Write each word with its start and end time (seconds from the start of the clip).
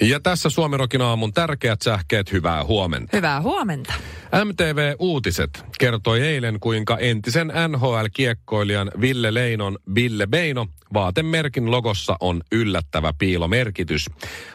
Ja 0.00 0.20
tässä 0.20 0.50
Suomirokin 0.50 1.02
aamun 1.02 1.32
tärkeät 1.32 1.82
sähkeet, 1.82 2.32
hyvää 2.32 2.64
huomenta. 2.64 3.16
Hyvää 3.16 3.42
huomenta. 3.42 3.94
MTV 4.44 4.94
Uutiset 4.98 5.64
kertoi 5.78 6.20
eilen, 6.20 6.60
kuinka 6.60 6.98
entisen 6.98 7.52
NHL-kiekkoilijan 7.68 8.90
Ville 9.00 9.34
Leinon 9.34 9.78
Ville 9.94 10.26
Beino 10.26 10.66
vaatemerkin 10.94 11.70
logossa 11.70 12.16
on 12.20 12.42
yllättävä 12.52 13.12
piilomerkitys. 13.18 14.06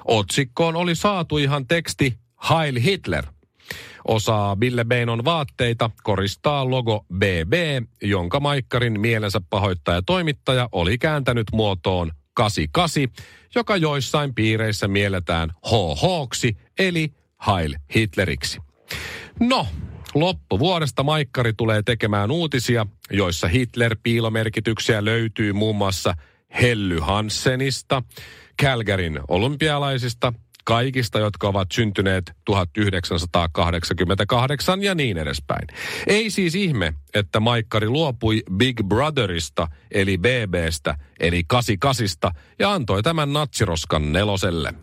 Otsikkoon 0.05 0.75
oli 0.75 0.95
saatu 0.95 1.37
ihan 1.37 1.67
teksti 1.67 2.17
Heil 2.49 2.79
Hitler. 2.83 3.25
Osaa 4.07 4.59
Ville 4.59 4.85
Beinon 4.85 5.25
vaatteita 5.25 5.89
koristaa 6.03 6.69
logo 6.69 7.05
BB, 7.13 7.53
jonka 8.01 8.39
Maikkarin 8.39 8.99
mielensä 8.99 9.41
pahoittaja 9.49 10.01
toimittaja 10.01 10.69
oli 10.71 10.97
kääntänyt 10.97 11.47
muotoon 11.53 12.11
88, 12.33 13.03
joka 13.55 13.77
joissain 13.77 14.35
piireissä 14.35 14.87
mielletään 14.87 15.49
HHksi, 15.67 16.57
eli 16.79 17.13
Heil 17.47 17.75
Hitleriksi. 17.95 18.59
No, 19.39 19.67
loppuvuodesta 20.13 21.03
Maikkari 21.03 21.53
tulee 21.53 21.83
tekemään 21.83 22.31
uutisia, 22.31 22.87
joissa 23.11 23.47
Hitler-piilomerkityksiä 23.47 25.05
löytyy 25.05 25.53
muun 25.53 25.75
muassa 25.75 26.13
Helly 26.61 26.99
Hansenista, 26.99 28.03
Calgaryn 28.61 29.19
olympialaisista, 29.27 30.33
kaikista, 30.71 31.19
jotka 31.19 31.47
ovat 31.47 31.67
syntyneet 31.71 32.31
1988 32.45 34.83
ja 34.83 34.95
niin 34.95 35.17
edespäin. 35.17 35.67
Ei 36.07 36.29
siis 36.29 36.55
ihme, 36.55 36.93
että 37.13 37.39
Maikkari 37.39 37.89
luopui 37.89 38.43
Big 38.53 38.83
Brotherista, 38.83 39.67
eli 39.91 40.17
BBstä, 40.17 40.95
eli 41.19 41.43
88 41.47 42.31
ja 42.59 42.73
antoi 42.73 43.03
tämän 43.03 43.33
natsiroskan 43.33 44.13
neloselle. 44.13 44.73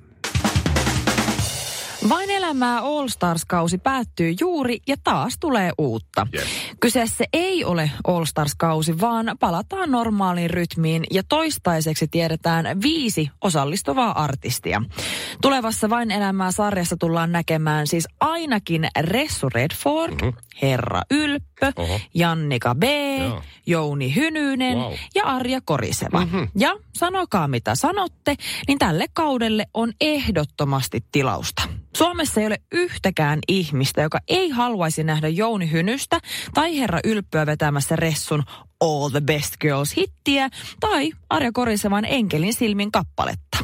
Vain 2.08 2.30
elämää 2.30 2.80
All 2.80 3.08
Stars-kausi 3.08 3.78
päättyy 3.78 4.34
juuri 4.40 4.78
ja 4.86 4.96
taas 5.04 5.36
tulee 5.40 5.72
uutta. 5.78 6.26
Yes. 6.34 6.44
Kyseessä 6.80 7.24
ei 7.32 7.64
ole 7.64 7.90
All 8.06 8.24
Stars-kausi, 8.24 9.00
vaan 9.00 9.36
palataan 9.40 9.90
normaaliin 9.90 10.50
rytmiin 10.50 11.04
ja 11.10 11.22
toistaiseksi 11.28 12.08
tiedetään 12.08 12.82
viisi 12.82 13.30
osallistuvaa 13.40 14.22
artistia. 14.22 14.82
Tulevassa 15.42 15.90
Vain 15.90 16.10
elämää 16.10 16.50
sarjassa 16.50 16.96
tullaan 16.96 17.32
näkemään 17.32 17.86
siis 17.86 18.08
ainakin 18.20 18.88
Ressu 19.00 19.48
Redford, 19.48 20.12
mm-hmm. 20.12 20.32
Herra 20.62 21.02
Ylppö, 21.10 21.72
Oho. 21.76 22.00
Jannika 22.14 22.74
B, 22.74 22.82
Joo. 23.20 23.42
Jouni 23.66 24.14
Hynynen 24.14 24.78
Wow. 24.78 24.92
ja 25.14 25.24
Arja 25.24 25.60
Koriseva. 25.64 26.20
Mhm. 26.20 26.42
Ja 26.58 26.76
sanokaa 26.96 27.48
mitä 27.48 27.74
sanotte, 27.74 28.36
niin 28.68 28.78
tälle 28.78 29.06
kaudelle 29.12 29.66
on 29.74 29.92
ehdottomasti 30.00 31.04
tilausta. 31.12 31.62
Suomessa 31.98 32.40
ei 32.40 32.46
ole 32.46 32.58
yhtäkään 32.72 33.38
ihmistä, 33.48 34.02
joka 34.02 34.18
ei 34.28 34.50
haluaisi 34.50 35.04
nähdä 35.04 35.28
Jouni 35.28 35.70
Hynystä 35.70 36.20
tai 36.54 36.78
Herra 36.78 37.00
Ylppöä 37.04 37.46
vetämässä 37.46 37.96
Ressun 37.96 38.42
All 38.80 39.08
the 39.08 39.20
Best 39.20 39.56
Girls 39.60 39.96
hittiä 39.96 40.48
tai 40.80 41.12
Arja 41.30 41.52
Korisevan 41.52 42.04
Enkelin 42.04 42.54
silmin 42.54 42.92
kappaletta. 42.92 43.58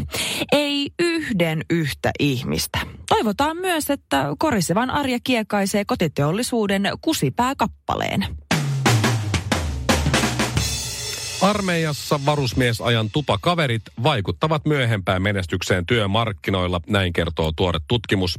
Ei 0.53 0.91
yhden 0.99 1.63
yhtä 1.71 2.11
ihmistä. 2.19 2.79
Toivotaan 3.09 3.57
myös, 3.57 3.91
että 3.91 4.27
Korisevan 4.39 4.91
Arja 4.91 5.19
kiekaisee 5.25 5.85
kotiteollisuuden 5.85 6.83
kusipääkappaleen. 7.01 8.27
Armeijassa 11.45 12.21
varusmiesajan 12.27 13.11
tupakaverit 13.11 13.83
vaikuttavat 14.03 14.67
myöhempään 14.67 15.23
menestykseen 15.23 15.87
työmarkkinoilla, 15.87 16.81
näin 16.89 17.13
kertoo 17.13 17.53
tuore 17.57 17.79
tutkimus. 17.89 18.39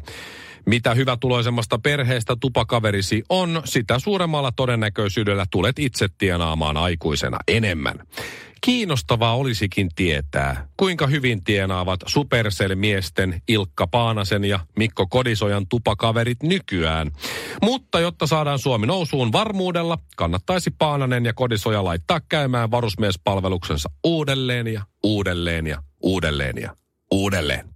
Mitä 0.65 0.93
hyvätuloisemmasta 0.93 1.79
perheestä 1.79 2.35
tupakaverisi 2.39 3.23
on, 3.29 3.61
sitä 3.65 3.99
suuremmalla 3.99 4.51
todennäköisyydellä 4.51 5.45
tulet 5.51 5.79
itse 5.79 6.07
tienaamaan 6.17 6.77
aikuisena 6.77 7.37
enemmän. 7.47 7.99
Kiinnostavaa 8.61 9.35
olisikin 9.35 9.89
tietää, 9.95 10.67
kuinka 10.77 11.07
hyvin 11.07 11.43
tienaavat 11.43 11.99
Supercell-miesten 12.05 13.41
Ilkka 13.47 13.87
Paanasen 13.87 14.43
ja 14.43 14.59
Mikko 14.77 15.07
Kodisojan 15.07 15.67
tupakaverit 15.67 16.43
nykyään. 16.43 17.11
Mutta 17.61 17.99
jotta 17.99 18.27
saadaan 18.27 18.59
Suomi 18.59 18.87
nousuun 18.87 19.31
varmuudella, 19.31 19.97
kannattaisi 20.15 20.71
Paananen 20.71 21.25
ja 21.25 21.33
Kodisoja 21.33 21.83
laittaa 21.83 22.19
käymään 22.29 22.71
varusmiespalveluksensa 22.71 23.89
uudelleen 24.03 24.67
ja 24.67 24.81
uudelleen 25.03 25.67
ja 25.67 25.83
uudelleen 26.01 26.57
ja 26.57 26.75
uudelleen. 27.11 27.69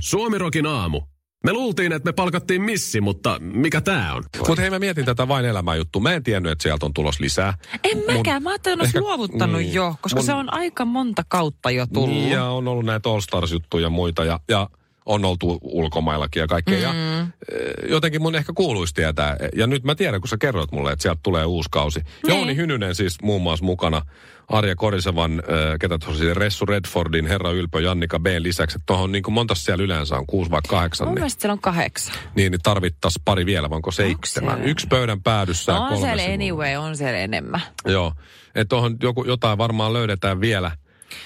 Suomirokin 0.00 0.66
aamu. 0.66 1.02
Me 1.44 1.52
luultiin, 1.52 1.92
että 1.92 2.08
me 2.08 2.12
palkattiin 2.12 2.62
missi, 2.62 3.00
mutta 3.00 3.38
mikä 3.40 3.80
tää 3.80 4.14
on? 4.14 4.24
Mutta 4.48 4.62
hei, 4.62 4.70
mä 4.70 4.78
mietin 4.78 5.04
tätä 5.04 5.28
vain 5.28 5.44
elämää 5.44 5.74
juttu. 5.74 6.00
Mä 6.00 6.12
en 6.12 6.22
tiennyt, 6.22 6.52
että 6.52 6.62
sieltä 6.62 6.86
on 6.86 6.94
tulos 6.94 7.20
lisää. 7.20 7.54
En 7.84 7.98
mäkään, 8.06 8.42
mä 8.42 8.50
ajattelin, 8.50 8.86
että 8.86 9.00
luovuttanut 9.00 9.60
niin. 9.60 9.74
jo, 9.74 9.94
koska 10.00 10.20
Mun- 10.20 10.26
se 10.26 10.34
on 10.34 10.54
aika 10.54 10.84
monta 10.84 11.22
kautta 11.28 11.70
jo 11.70 11.86
tullut. 11.86 12.10
Niin, 12.10 12.30
ja 12.30 12.44
on 12.44 12.68
ollut 12.68 12.84
näitä 12.84 13.08
All 13.08 13.20
Stars-juttuja 13.20 13.86
ja 13.86 13.90
muita. 13.90 14.24
Ja, 14.24 14.40
ja 14.48 14.70
on 15.06 15.24
oltu 15.24 15.58
ulkomaillakin 15.62 16.40
ja 16.40 16.46
kaikkea. 16.46 16.92
Mm. 16.92 16.98
Ja, 17.18 17.20
eh, 17.20 17.90
jotenkin 17.90 18.22
mun 18.22 18.34
ehkä 18.34 18.52
kuuluisi 18.56 18.94
tietää. 18.94 19.36
Ja 19.56 19.66
nyt 19.66 19.84
mä 19.84 19.94
tiedän, 19.94 20.20
kun 20.20 20.28
sä 20.28 20.36
kerroit 20.40 20.72
mulle, 20.72 20.92
että 20.92 21.02
sieltä 21.02 21.20
tulee 21.22 21.44
uusi 21.44 21.68
kausi. 21.72 22.00
Niin. 22.00 22.36
Jouni 22.36 22.56
Hynynen 22.56 22.94
siis 22.94 23.22
muun 23.22 23.42
muassa 23.42 23.64
mukana. 23.64 24.02
Arja 24.48 24.76
Korisevan, 24.76 25.32
äh, 25.32 25.78
ketä 25.80 25.98
tuossa 25.98 26.24
Ressu 26.34 26.66
Redfordin, 26.66 27.26
Herra 27.26 27.50
Ylpö, 27.50 27.80
Jannika 27.80 28.18
B. 28.20 28.26
lisäksi. 28.38 28.76
Että 28.76 28.86
tuohon 28.86 29.12
niin 29.12 29.22
kuin 29.22 29.34
monta 29.34 29.54
siellä 29.54 29.84
yleensä 29.84 30.16
on, 30.16 30.26
kuusi 30.26 30.50
vai 30.50 30.60
kahdeksan. 30.68 31.06
Mun 31.06 31.14
Niin, 31.14 31.20
mielestä 31.20 31.40
siellä 31.40 31.52
on 31.52 31.60
kahdeksan. 31.60 32.14
niin, 32.36 32.50
niin 32.52 32.60
tarvittaisiin 32.62 33.22
pari 33.24 33.46
vielä, 33.46 33.70
vai 33.70 33.76
onko 33.76 33.90
seitsemän? 33.90 34.64
Yksi 34.64 34.86
pöydän 34.86 35.22
päädyssä 35.22 35.72
No 35.72 35.78
on 35.82 35.88
kolme 35.88 36.06
siellä 36.06 36.34
anyway, 36.34 36.76
on 36.76 36.96
siellä 36.96 37.18
enemmän. 37.18 37.60
Joo, 37.86 38.12
että 38.54 38.68
tuohon 38.68 38.96
joku, 39.02 39.24
jotain 39.24 39.58
varmaan 39.58 39.92
löydetään 39.92 40.40
vielä. 40.40 40.70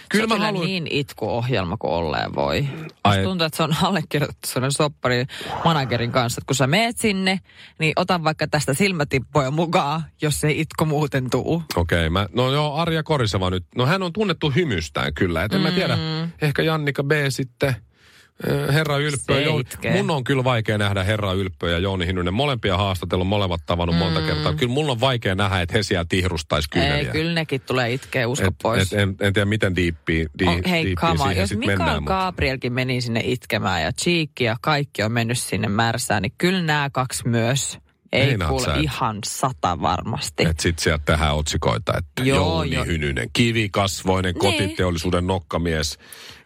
Kyllä 0.08 0.22
se 0.22 0.24
on 0.24 0.28
mä 0.28 0.34
kyllä 0.34 0.46
haluan- 0.46 0.66
niin 0.66 0.86
itkuohjelma 0.90 1.76
kuin 1.76 1.92
olleen 1.92 2.34
voi. 2.34 2.68
Ai- 3.04 3.22
tuntuu, 3.22 3.46
että 3.46 3.56
se 3.56 3.62
on 3.62 3.76
allekirjoitettu 3.82 4.48
sellainen 4.48 4.72
soppari 4.72 5.24
managerin 5.64 6.12
kanssa, 6.12 6.38
että 6.40 6.46
kun 6.46 6.56
sä 6.56 6.66
meet 6.66 6.98
sinne, 6.98 7.40
niin 7.78 7.92
ota 7.96 8.24
vaikka 8.24 8.46
tästä 8.48 8.74
silmätippoja 8.74 9.50
mukaan, 9.50 10.02
jos 10.22 10.44
ei 10.44 10.60
itku 10.60 10.84
muuten 10.84 11.30
tuu. 11.30 11.62
Okei, 11.76 12.10
mä, 12.10 12.26
no 12.32 12.52
joo, 12.52 12.74
Arja 12.74 13.02
Koriseva 13.02 13.50
nyt. 13.50 13.64
No 13.76 13.86
hän 13.86 14.02
on 14.02 14.12
tunnettu 14.12 14.50
hymystään 14.50 15.14
kyllä. 15.14 15.44
Et 15.44 15.54
en 15.54 15.60
mä 15.60 15.70
tiedä, 15.70 15.98
ehkä 16.42 16.62
Jannika 16.62 17.04
B 17.04 17.10
sitten, 17.28 17.76
Herra 18.72 18.96
Ylppö. 18.98 19.34
Mun 19.92 20.10
on 20.10 20.24
kyllä 20.24 20.44
vaikea 20.44 20.78
nähdä 20.78 21.04
Herra 21.04 21.32
Ylppö 21.32 21.70
ja 21.70 21.78
Jouni 21.78 22.06
Hinunen. 22.06 22.34
Molempia 22.34 22.76
haastatellut, 22.76 23.26
molemmat 23.28 23.60
tavannut 23.66 23.96
mm. 23.96 23.98
monta 23.98 24.20
kertaa. 24.22 24.54
Kyllä 24.54 24.72
mulla 24.72 24.92
on 24.92 25.00
vaikea 25.00 25.34
nähdä, 25.34 25.60
että 25.60 25.72
he 25.78 25.82
siellä 25.82 26.04
tihrustaisi 26.08 26.68
Ei, 26.74 26.80
kyyneliä. 26.80 27.12
kyllä 27.12 27.32
nekin 27.34 27.60
tulee 27.60 27.92
itkeä, 27.92 28.28
usko 28.28 28.46
Et, 28.46 28.54
pois. 28.62 28.92
et, 28.92 28.98
en, 28.98 29.16
en 29.20 29.32
tiedä, 29.32 29.44
miten 29.44 29.76
diippiin, 29.76 30.28
di, 30.38 30.44
on, 30.46 30.60
hei, 30.70 30.94
kama, 30.94 31.32
jos 31.32 31.50
Mikael 31.56 31.78
mennään. 31.78 32.02
mutta- 32.02 32.14
Gabrielkin 32.24 32.72
meni 32.72 33.00
sinne 33.00 33.20
itkemään 33.24 33.82
ja 33.82 33.92
Cheekki 33.92 34.44
ja 34.44 34.56
kaikki 34.60 35.02
on 35.02 35.12
mennyt 35.12 35.38
sinne 35.38 35.68
märsään, 35.68 36.22
niin 36.22 36.32
kyllä 36.38 36.62
nämä 36.62 36.90
kaksi 36.92 37.28
myös. 37.28 37.78
Ei 38.12 38.26
Meinaat 38.26 38.48
kuule 38.48 38.64
sä, 38.64 38.74
et- 38.74 38.82
ihan 38.82 39.18
sata 39.24 39.80
varmasti. 39.82 40.42
Että 40.42 40.62
sit 40.62 40.78
sieltä 40.78 41.02
tehdään 41.04 41.34
otsikoita, 41.34 41.92
että 41.98 42.22
Joo, 42.24 42.36
Jouni 42.38 42.74
joo. 42.74 42.84
Hynynen, 42.84 43.30
kivikasvoinen 43.32 44.34
Niin. 44.34 44.40
kotiteollisuuden 44.40 45.26
nokkamies, 45.26 45.98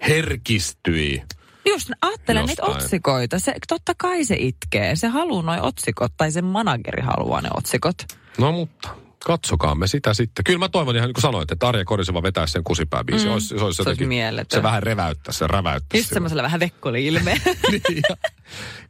herkistyi. 0.08 1.22
Just 1.68 1.90
ajattelen 2.02 2.46
niitä 2.46 2.62
otsikoita. 2.62 3.38
Se, 3.38 3.54
totta 3.68 3.92
kai 3.98 4.24
se 4.24 4.36
itkee. 4.38 4.96
Se 4.96 5.08
haluaa 5.08 5.42
noin 5.42 5.60
otsikot 5.62 6.12
tai 6.16 6.32
se 6.32 6.42
manageri 6.42 7.02
haluaa 7.02 7.40
ne 7.40 7.48
otsikot. 7.56 7.94
No 8.38 8.52
mutta, 8.52 8.88
katsokaamme 9.24 9.86
sitä 9.86 10.14
sitten. 10.14 10.44
Kyllä 10.44 10.58
mä 10.58 10.68
toivon 10.68 10.96
ihan 10.96 11.08
niin 11.08 11.14
kuin 11.14 11.22
sanoit, 11.22 11.50
että 11.52 11.68
Arja 11.68 11.84
Koriseva 11.84 12.22
vetäisi 12.22 12.52
sen 12.52 12.64
kusipääbiisi. 12.64 13.26
Mm. 13.26 13.32
Olisi, 13.32 13.48
se, 13.48 13.64
olisi 13.64 13.82
Se 13.82 13.88
olisi 13.88 14.06
mieletön. 14.06 14.58
se 14.58 14.62
vähän 14.62 14.82
reväyttäisi, 14.82 15.38
se 15.38 15.46
räväyttäisi. 15.46 16.02
Just 16.04 16.14
semmoisella 16.14 16.42
vähän 16.42 16.60
vekkoli-ilmeellä. 16.60 17.42
Niin, 17.70 18.02
ja 18.08 18.16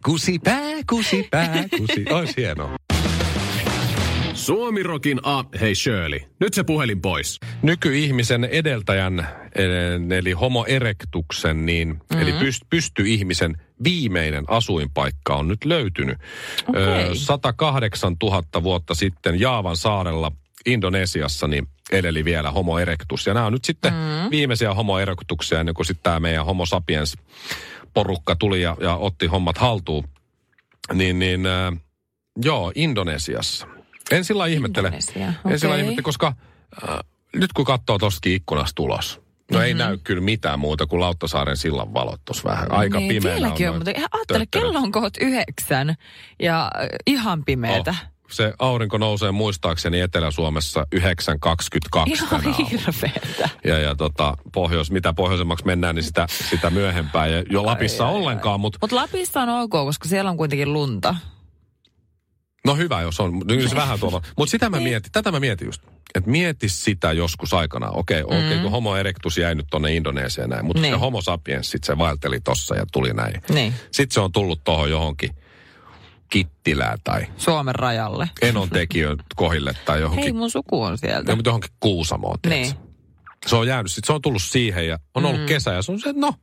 kusipää, 0.04 0.62
kusipää, 0.90 1.64
kusi. 1.78 2.04
Olisi 2.10 2.34
hienoa. 2.36 2.76
Suomirokin 4.42 5.20
a... 5.22 5.44
Hei 5.60 5.74
Shirley, 5.74 6.20
nyt 6.40 6.54
se 6.54 6.64
puhelin 6.64 7.00
pois. 7.00 7.40
Nykyihmisen 7.62 8.44
edeltäjän, 8.44 9.18
eh, 9.18 10.18
eli 10.18 10.32
homo 10.32 10.64
erectuksen, 10.68 11.66
niin, 11.66 11.88
mm-hmm. 11.88 12.22
eli 12.22 12.32
pyst, 12.32 12.62
pysty-ihmisen 12.70 13.56
viimeinen 13.84 14.44
asuinpaikka 14.48 15.34
on 15.34 15.48
nyt 15.48 15.64
löytynyt. 15.64 16.18
Ö, 16.76 17.10
108 17.14 18.16
000 18.22 18.62
vuotta 18.62 18.94
sitten 18.94 19.40
Jaavan 19.40 19.76
saarella 19.76 20.32
Indonesiassa 20.66 21.48
niin 21.48 21.68
edeli 21.92 22.24
vielä 22.24 22.50
homo 22.50 22.78
erectus. 22.78 23.26
Ja 23.26 23.34
nämä 23.34 23.46
on 23.46 23.52
nyt 23.52 23.64
sitten 23.64 23.92
mm. 23.92 24.30
viimeisiä 24.30 24.74
homo 24.74 24.98
erectuksia 24.98 25.60
ennen 25.60 25.74
kuin 25.74 25.86
sitten 25.86 26.02
tämä 26.02 26.20
meidän 26.20 26.46
homo 26.46 26.66
sapiens 26.66 27.14
porukka 27.94 28.36
tuli 28.36 28.62
ja, 28.62 28.76
ja 28.80 28.96
otti 28.96 29.26
hommat 29.26 29.58
haltuun. 29.58 30.04
Niin, 30.92 31.18
niin 31.18 31.46
äh, 31.46 31.72
joo, 32.44 32.72
Indonesiassa. 32.74 33.81
En 34.10 34.24
sillä 34.24 34.46
ihmettele. 34.46 34.88
Indonesia, 34.88 35.32
En 35.50 35.58
sillä 35.58 35.76
ihmettele, 35.76 36.02
koska 36.02 36.26
äh, 36.88 36.98
nyt 37.36 37.52
kun 37.52 37.64
katsoo 37.64 37.98
tostakin 37.98 38.34
ikkunasta 38.34 38.74
tulos, 38.74 39.22
No 39.52 39.62
ei 39.62 39.74
näy 39.74 39.98
kyllä 40.04 40.22
mitään 40.22 40.58
muuta 40.58 40.86
kuin 40.86 41.00
Lauttasaaren 41.00 41.56
sillan 41.56 41.94
valot 41.94 42.20
tuossa 42.24 42.48
vähän. 42.48 42.72
Aika 42.72 42.98
niin, 42.98 43.08
pimeänä 43.08 43.48
on, 43.48 43.54
noin 43.60 43.74
mutta 43.74 43.90
ajattele, 44.12 44.46
kello 44.50 44.78
on 44.78 44.92
kohta 44.92 45.24
yhdeksän 45.24 45.94
ja 46.42 46.70
äh, 46.80 46.86
ihan 47.06 47.44
pimeetä. 47.44 47.90
Oh, 47.90 48.12
se 48.30 48.52
aurinko 48.58 48.98
nousee 48.98 49.30
muistaakseni 49.30 50.00
Etelä-Suomessa 50.00 50.86
9.22 50.96 51.02
Ihan 52.06 52.42
hirveetä. 52.70 53.48
Ja, 53.64 53.78
ja 53.78 53.94
tota, 53.94 54.36
pohjois, 54.52 54.90
mitä 54.90 55.12
pohjoisemmaksi 55.12 55.66
mennään, 55.66 55.94
niin 55.94 56.04
sitä, 56.04 56.26
sitä 56.50 56.70
myöhempään. 56.70 57.32
Ja 57.32 57.44
jo 57.50 57.66
Lapissa 57.66 58.06
ollenkaan, 58.06 58.60
mutta 58.60 58.78
Mutta 58.80 58.96
Lapissa 58.96 59.40
on 59.40 59.48
ok, 59.48 59.70
koska 59.70 60.08
siellä 60.08 60.30
on 60.30 60.36
kuitenkin 60.36 60.72
lunta. 60.72 61.14
No 62.66 62.76
hyvä, 62.76 63.00
jos 63.00 63.20
on. 63.20 63.42
Se 63.68 63.76
vähän 63.86 64.00
tuolla. 64.00 64.22
Mutta 64.36 64.50
sitä 64.50 64.70
mä 64.70 64.76
Niin. 64.76 64.88
mietin, 64.88 65.12
tätä 65.12 65.32
mä 65.32 65.40
mietin 65.40 65.66
just. 65.66 65.82
Että 66.14 66.30
mieti 66.30 66.68
sitä 66.68 67.12
joskus 67.12 67.54
aikanaan. 67.54 67.96
Okei, 67.98 68.22
okay, 68.22 68.36
okei, 68.38 68.48
okay, 68.50 68.62
kun 68.62 68.70
homo 68.70 68.96
erectus 68.96 69.38
jäi 69.38 69.54
nyt 69.54 69.66
tonne 69.70 69.94
Indonesiaan 69.94 70.50
näin. 70.50 70.64
Mutta 70.64 70.78
Mm. 70.78 70.82
Niin. 70.82 70.94
se 70.94 70.98
homo 71.00 71.22
sapiens 71.22 71.70
sit 71.70 71.84
se 71.84 71.98
vaelteli 71.98 72.40
tossa 72.40 72.76
ja 72.76 72.84
tuli 72.92 73.12
näin. 73.12 73.42
Niin, 73.48 73.74
Sitten 73.90 74.14
se 74.14 74.20
on 74.20 74.32
tullut 74.32 74.64
tuohon 74.64 74.90
johonkin 74.90 75.30
Kittilään 76.30 76.98
tai 77.04 77.26
Suomen 77.36 77.74
rajalle. 77.74 78.30
Enon 78.42 78.70
tekijöön 78.70 79.16
kohille 79.36 79.74
tai 79.84 80.00
johonkin, 80.00 80.24
Hei, 80.24 80.32
mun 80.32 80.50
suku 80.50 80.82
on 80.82 80.98
sieltä. 80.98 81.32
no, 81.32 81.36
mutta 81.36 81.48
johonkin 81.48 81.70
Kuusamoon. 81.80 82.38
Niin. 82.48 82.72
Se 83.46 83.56
on 83.56 83.66
jäänyt, 83.66 83.92
sit 83.92 84.04
se 84.04 84.12
on 84.12 84.22
tullut 84.22 84.42
siihen 84.42 84.88
ja 84.88 84.98
on 85.14 85.24
ollut 85.24 85.40
mm. 85.40 85.46
kesä 85.46 85.72
ja 85.72 85.82
se 85.82 85.92
on 85.92 86.00
se, 86.00 86.08
että 86.08 86.20
no, 86.20 86.34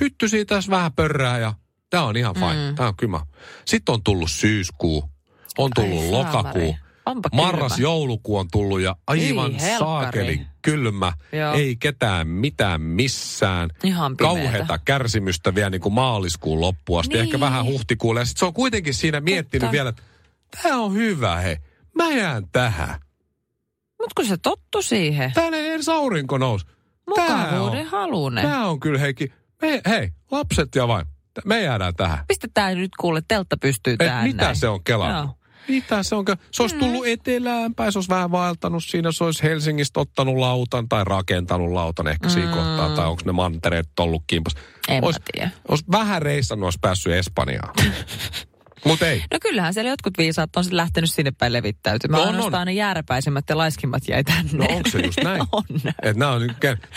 hytty 0.00 0.28
siitä 0.28 0.60
vähän 0.70 0.92
pörrää 0.92 1.38
ja 1.38 1.54
tämä 1.90 2.02
on 2.04 2.16
ihan 2.16 2.34
fine, 2.34 2.68
mm. 2.70 2.74
tämä 2.74 2.88
on 2.88 2.96
kymä. 2.96 3.20
Sitten 3.64 3.92
on 3.92 4.02
tullut 4.02 4.30
syyskuu, 4.30 5.10
on 5.58 5.70
tullut 5.74 6.00
Ai 6.04 6.10
lokakuu, 6.10 6.42
saamari. 6.42 6.76
Onpa 7.06 7.28
marras 7.32 7.72
kylmä. 7.72 7.82
joulukuu 7.82 8.36
on 8.36 8.48
tullut 8.52 8.80
ja 8.80 8.96
aivan 9.06 9.52
Ei 9.52 9.60
helkkari. 9.60 9.78
saakeli 9.78 10.40
kylmä, 10.62 11.12
Joo. 11.32 11.54
ei 11.54 11.76
ketään 11.76 12.28
mitään 12.28 12.80
missään. 12.80 13.70
Ihan. 13.84 14.16
Kauheata 14.16 14.78
kärsimystä 14.78 15.54
vielä 15.54 15.70
niin 15.70 15.80
kuin 15.80 15.92
maaliskuun 15.92 16.60
loppuun 16.60 17.00
asti, 17.00 17.14
Niin. 17.14 17.24
ehkä 17.24 17.40
vähän 17.40 17.64
huhtikuulle. 17.64 18.20
Ja 18.20 18.24
sitten 18.24 18.38
se 18.38 18.44
on 18.44 18.54
kuitenkin 18.54 18.94
siinä 18.94 19.20
miettinyt 19.20 19.60
Totta. 19.60 19.72
vielä, 19.72 19.88
että 19.88 20.02
tämä 20.62 20.76
on 20.76 20.94
hyvä 20.94 21.36
he, 21.36 21.60
mä 21.94 22.10
jään 22.10 22.44
tähän. 22.52 23.00
Mut 24.00 24.14
kun 24.16 24.26
se 24.26 24.36
tottu 24.36 24.82
siihen. 24.82 25.32
Täällä 25.34 25.56
ei 25.58 25.68
edes 25.70 25.88
aurinko 25.88 26.38
nousi. 26.38 26.66
Mukavuuden 27.08 27.86
halunen. 27.86 28.44
tää 28.44 28.66
on 28.66 28.80
kyllä 28.80 28.98
heikki. 28.98 29.32
Me, 29.62 29.80
hei, 29.88 30.10
lapset 30.30 30.74
ja 30.74 30.88
vain, 30.88 31.06
me 31.44 31.62
jäädään 31.62 31.94
tähän. 31.94 32.18
Pistetään 32.28 32.78
nyt 32.78 32.90
kuule, 33.00 33.22
teltta 33.28 33.56
pystyy 33.56 33.92
Et 33.92 33.98
tähän 33.98 34.24
mitä 34.26 34.44
näin. 34.44 34.56
se 34.56 34.68
on 34.68 34.84
kelannut? 34.84 35.36
Mitä 35.70 36.02
se 36.02 36.14
on? 36.14 36.24
ke- 36.30 36.36
Se 36.52 36.62
olisi 36.62 36.76
tullut 36.76 37.06
etelään 37.06 37.74
päin, 37.74 37.92
se 37.92 37.98
olisi 37.98 38.08
vähän 38.10 38.30
vaeltanut 38.32 38.84
siinä, 38.84 39.12
se 39.12 39.24
olisi 39.24 39.42
Helsingistä 39.42 40.00
ottanut 40.00 40.36
lautan 40.36 40.88
tai 40.88 41.04
rakentanut 41.04 41.72
lautan 41.72 42.08
ehkä 42.08 42.28
siinä 42.28 42.48
Mm. 42.50 42.54
kohtaa, 42.54 42.88
tai 42.96 43.06
onko 43.06 43.22
ne 43.26 43.32
mantereet 43.32 43.88
ollut 44.00 44.22
kimpas. 44.26 44.54
En 44.88 45.04
Ois, 45.04 45.16
tiedä. 45.32 45.50
olisi 45.68 45.84
vähän 45.92 46.22
reissannut, 46.22 46.64
olisi 46.66 46.78
päässyt 46.82 47.12
Espanjaan. 47.12 47.74
Mutta 48.84 49.06
ei. 49.08 49.18
No 49.32 49.38
kyllähän 49.42 49.74
siellä 49.74 49.90
jotkut 49.90 50.18
viisaat 50.18 50.56
on 50.56 50.64
sitten 50.64 50.76
lähtenyt 50.76 51.10
sinne 51.12 51.30
päin 51.30 51.52
levittäytymään. 51.52 52.18
No 52.18 52.24
No, 52.24 52.28
on, 52.28 52.34
Ainoastaan 52.34 52.60
on. 52.60 52.66
ne 52.66 52.72
jääräpäisemmät 52.72 53.44
ja 53.48 53.56
laiskimmat 53.58 54.02
jäi 54.08 54.24
tänne. 54.24 54.52
No 54.52 54.64
onko 54.76 54.90
se 54.90 54.98
just 55.00 55.18
näin? 55.24 55.42
on. 55.52 55.64
Et 56.02 56.16
nää 56.16 56.30
on, 56.30 56.42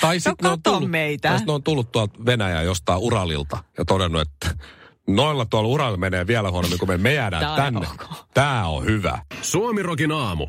tai 0.02 0.20
sitten 0.20 0.36
ne 0.44 0.50
on 0.50 0.64
tullut, 0.64 0.92
meitä. 0.92 1.42
ne 1.48 1.52
on 1.52 1.64
tullut 1.64 1.92
tuolta 1.92 2.26
Venäjää 2.26 2.62
jostain 2.64 3.00
Uralilta 3.00 3.64
ja 3.78 3.86
todennut, 3.86 4.22
että 4.22 4.66
noilla 5.08 5.46
tuolla 5.46 5.70
Uralla 5.70 5.98
menee 5.98 6.28
vielä 6.28 6.52
huonommin 6.52 6.80
kuin 6.80 6.90
me, 6.90 6.98
me 6.98 7.14
jäädään 7.14 7.42
Tää 7.42 7.52
on 7.52 7.56
tänne. 7.56 7.80
ok. 7.80 8.04
Tää 8.34 8.68
on 8.68 8.86
hyvä. 8.86 9.20
Suomirokin 9.42 10.12
aamu. 10.12 10.48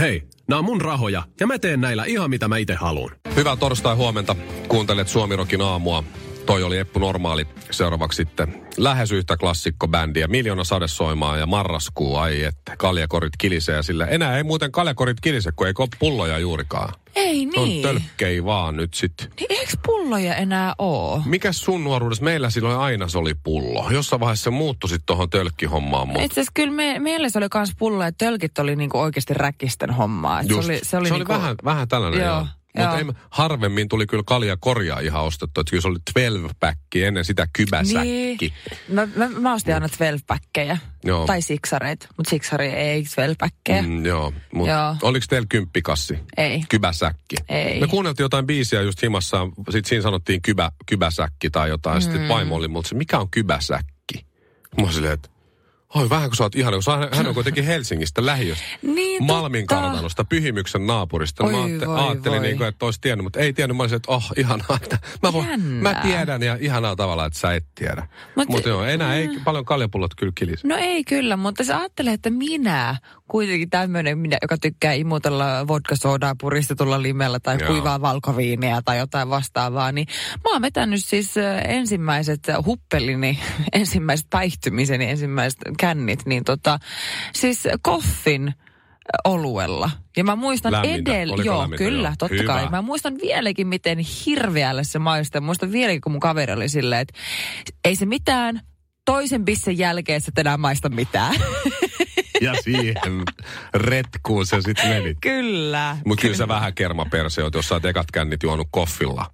Hei, 0.00 0.22
nämä 0.48 0.58
on 0.58 0.64
mun 0.64 0.80
rahoja 0.80 1.22
ja 1.40 1.46
mä 1.46 1.58
teen 1.58 1.80
näillä 1.80 2.04
ihan 2.04 2.30
mitä 2.30 2.48
mä 2.48 2.56
itse 2.56 2.74
haluan. 2.74 3.10
Hyvää 3.36 3.56
torstai 3.56 3.94
huomenta. 3.96 4.36
Kuuntelet 4.68 5.08
Suomirokin 5.08 5.60
aamua. 5.60 6.04
Toi 6.46 6.62
oli 6.62 6.78
Eppu 6.78 6.98
Normaali. 6.98 7.46
Seuraavaksi 7.70 8.16
sitten 8.16 8.66
lähes 8.76 9.12
yhtä 9.12 9.36
klassikko-bändiä. 9.36 10.28
Miljoona 10.28 10.64
sadesoimaa 10.64 11.36
ja 11.36 11.46
marraskuu. 11.46 12.16
Ai 12.16 12.42
että 12.42 12.76
kaljakorit 12.76 13.32
kilisee 13.38 13.82
sillä. 13.82 14.06
Enää 14.06 14.36
ei 14.36 14.42
muuten 14.42 14.72
kaljakorit 14.72 15.20
kilise, 15.20 15.52
kun 15.56 15.66
ei 15.66 15.72
ole 15.78 15.88
pulloja 15.98 16.38
juurikaan. 16.38 16.92
Ei 17.14 17.46
Ne 17.46 17.52
On 17.56 17.68
niin. 17.68 17.82
tölkkei 17.82 18.44
vaan 18.44 18.76
nyt 18.76 18.94
sitten. 18.94 19.26
Niin 19.40 19.46
eikö 19.52 19.72
pulloja 19.86 20.34
enää 20.34 20.74
oo? 20.78 21.22
Mikäs 21.26 21.60
sun 21.60 21.84
nuoruudessa? 21.84 22.24
Meillä 22.24 22.50
silloin 22.50 22.78
aina 22.78 23.08
se 23.08 23.18
oli 23.18 23.34
pullo. 23.34 23.90
Jossain 23.90 24.20
vaiheessa 24.20 24.44
se 24.44 24.50
muuttui 24.50 24.88
sitten 24.88 25.06
tuohon 25.06 25.30
tölkkihommaan. 25.30 26.08
Mutta 26.08 26.22
Itse 26.22 26.40
asiassa 26.40 26.52
kyllä 26.54 26.72
me, 26.72 26.98
meillä 26.98 27.28
se 27.28 27.38
oli 27.38 27.48
kans 27.48 27.74
pullo, 27.78 28.04
että 28.04 28.24
tölkit 28.24 28.58
oli 28.58 28.76
niinku 28.76 28.98
oikeasti 28.98 29.34
räkkisten 29.34 29.90
hommaa. 29.90 30.40
Et 30.40 30.46
se 30.46 30.52
Just. 30.52 30.68
oli, 30.68 30.80
se 30.82 30.96
oli, 30.96 31.08
se 31.08 31.14
oli 31.14 31.20
niinku, 31.20 31.32
vähän, 31.32 31.56
vähän 31.64 31.88
tällainen, 31.88 32.20
Joo, 32.20 32.34
joo. 32.34 32.46
Mutta 32.78 32.98
ei, 32.98 33.04
harvemmin 33.30 33.88
tuli 33.88 34.06
kyllä 34.06 34.22
kalja 34.26 34.56
korjaa 34.60 35.00
ihan 35.00 35.22
ostettu. 35.22 35.60
Että 35.60 35.70
kyllä 35.70 35.80
se 35.80 35.88
oli 35.88 35.98
12-päkki, 36.10 37.04
ennen 37.04 37.24
sitä 37.24 37.46
kybäsäkki. 37.52 38.36
Niin. 38.40 38.52
Mä, 38.88 39.08
mä, 39.16 39.28
mä 39.28 39.54
ostin 39.54 39.74
aina 39.74 39.86
12-päkkejä. 39.86 40.78
Joo. 41.04 41.26
Tai 41.26 41.42
siksareita. 41.42 42.08
Mutta 42.16 42.30
siksari 42.30 42.66
ei 42.66 43.02
12-päkkejä. 43.02 43.82
Mm. 43.82 44.04
Joo, 44.04 44.32
mutta 44.54 44.72
Joo. 44.72 44.96
oliko 45.02 45.26
teillä 45.28 45.46
kymppikassi? 45.48 46.18
Ei. 46.36 46.64
Kybäsäkki. 46.68 47.36
Ei. 47.48 47.80
Me 47.80 47.86
kuunneltiin 47.86 48.24
jotain 48.24 48.46
biisiä 48.46 48.82
just 48.82 49.02
himassa, 49.02 49.48
sit 49.70 49.84
siinä 49.84 50.02
sanottiin 50.02 50.42
kybä, 50.42 50.70
kybäsäkki 50.86 51.50
tai 51.50 51.68
jotain. 51.68 51.96
Mm. 51.96 52.00
Sitten 52.00 52.28
vaimo 52.28 52.54
oli 52.54 52.68
multa, 52.68 52.88
se, 52.88 52.94
mikä 52.94 53.18
on 53.18 53.30
kybäsäkki? 53.30 54.26
Mä 54.80 54.92
silleen, 54.92 55.12
että 55.12 55.28
oi 55.94 56.10
vähän 56.10 56.30
kun 56.30 56.36
sä 56.36 56.44
oot 56.44 56.54
ihana, 56.54 56.76
kun 56.84 57.16
hän 57.18 57.26
on 57.26 57.34
kuitenkin 57.34 57.64
Helsingistä 57.64 58.26
lähiöstä. 58.26 58.64
Niin, 58.82 59.24
Malmin 59.24 59.66
totta. 59.66 59.82
kartanosta, 59.82 60.24
Pyhimyksen 60.24 60.86
naapurista. 60.86 61.44
Oi 61.44 61.52
mä 61.52 61.58
aatte- 61.58 61.86
voi 61.86 61.98
ajattelin, 61.98 62.38
voi. 62.40 62.46
niin 62.46 62.56
kuin, 62.56 62.68
että 62.68 62.84
olisi 62.84 63.00
tiennyt, 63.00 63.24
mutta 63.24 63.40
ei 63.40 63.52
tiennyt. 63.52 63.76
Mä 63.76 63.82
olisin, 63.82 63.96
että 63.96 64.12
oh, 64.12 64.32
ihanaa. 64.36 64.78
Että 64.82 64.98
mä, 65.22 65.32
voin, 65.32 65.60
mä 65.60 65.94
tiedän 65.94 66.42
ja 66.42 66.56
ihanaa 66.60 66.96
tavalla, 66.96 67.26
että 67.26 67.38
sä 67.38 67.54
et 67.54 67.64
tiedä. 67.74 68.02
Mut- 68.02 68.34
Mutta 68.36 68.52
Mut 68.52 68.66
joo, 68.66 68.84
enää 68.84 69.14
ei 69.16 69.28
paljon 69.44 69.64
kaljapullot 69.64 70.14
kyllä 70.14 70.32
kilisi. 70.34 70.68
No 70.68 70.76
ei 70.76 71.04
kyllä, 71.04 71.36
mutta 71.36 71.64
sä 71.64 71.78
ajattelee, 71.78 72.12
että 72.12 72.30
minä, 72.30 72.96
kuitenkin 73.28 73.70
tämmöinen, 73.70 74.18
minä, 74.18 74.38
joka 74.42 74.56
tykkää 74.58 74.92
imutella 74.92 75.68
vodka-soodaa 75.68 76.34
puristetulla 76.40 77.02
limellä 77.02 77.40
tai 77.40 77.56
Joo. 77.60 77.68
kuivaa 77.70 78.00
valkoviiniä 78.00 78.82
tai 78.84 78.98
jotain 78.98 79.30
vastaavaa, 79.30 79.92
niin 79.92 80.06
mä 80.44 80.52
oon 80.52 80.62
vetänyt 80.62 81.04
siis 81.04 81.34
ensimmäiset 81.68 82.40
huppelini, 82.66 83.38
ensimmäiset 83.72 84.26
päihtymiseni, 84.30 85.10
ensimmäiset 85.10 85.58
kännit, 85.88 86.26
niin 86.26 86.44
tota, 86.44 86.78
siis 87.34 87.62
koffin 87.82 88.54
oluella. 89.24 89.90
Ja 90.16 90.24
mä 90.24 90.36
muistan 90.36 90.74
Oliko 90.74 91.42
joo, 91.42 91.60
lämmintä? 91.60 91.84
kyllä, 91.84 92.08
Joo. 92.08 92.14
totta 92.18 92.34
Hyvä. 92.42 92.52
kai. 92.52 92.68
Mä 92.70 92.82
muistan 92.82 93.14
vieläkin, 93.22 93.66
miten 93.66 93.98
hirveälle 93.98 94.84
se 94.84 94.98
maistuu. 94.98 95.40
Mä 95.40 95.44
muistan 95.44 95.72
vieläkin, 95.72 96.00
kun 96.00 96.12
mun 96.12 96.20
kaveri 96.20 96.52
oli 96.52 96.68
silleen, 96.68 97.00
että 97.00 97.14
ei 97.84 97.96
se 97.96 98.06
mitään, 98.06 98.60
toisen 99.04 99.44
bissen 99.44 99.78
jälkeen 99.78 100.20
sä 100.20 100.28
et 100.34 100.38
enää 100.38 100.56
maista 100.56 100.88
mitään. 100.88 101.34
Ja 102.40 102.54
siihen 102.62 103.22
retkuun 103.74 104.46
se 104.46 104.60
sitten 104.60 104.88
meni. 104.88 105.14
kyllä. 105.20 105.96
Mutta 106.06 106.22
kyllä 106.22 106.36
sä 106.36 106.48
vähän 106.48 106.74
kermaperse 106.74 107.42
oot, 107.42 107.54
jos 107.54 107.68
sä 107.68 107.74
oot 107.74 107.84
ekat 107.84 108.10
kännit 108.12 108.42
juonut 108.42 108.68
koffilla. 108.70 109.30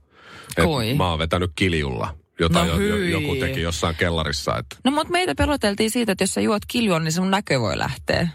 Et 0.56 0.64
Kui? 0.64 0.94
Mä 0.94 1.10
oon 1.10 1.18
vetänyt 1.18 1.50
kiljulla, 1.56 2.14
jota 2.40 2.64
No 2.64 2.80
jo, 2.80 2.96
joku 2.96 3.36
teki 3.36 3.60
jossain 3.60 3.96
kellarissa. 3.96 4.58
Et, 4.58 4.66
No 4.84 4.90
mutta 4.90 5.12
meitä 5.12 5.34
peloteltiin 5.34 5.90
siitä, 5.90 6.12
että 6.12 6.22
jos 6.24 6.34
sä 6.34 6.40
juot 6.40 6.62
kiljon, 6.68 7.04
niin 7.04 7.12
sun 7.12 7.30
näkö 7.30 7.60
voi 7.60 7.78
lähteä. 7.78 8.28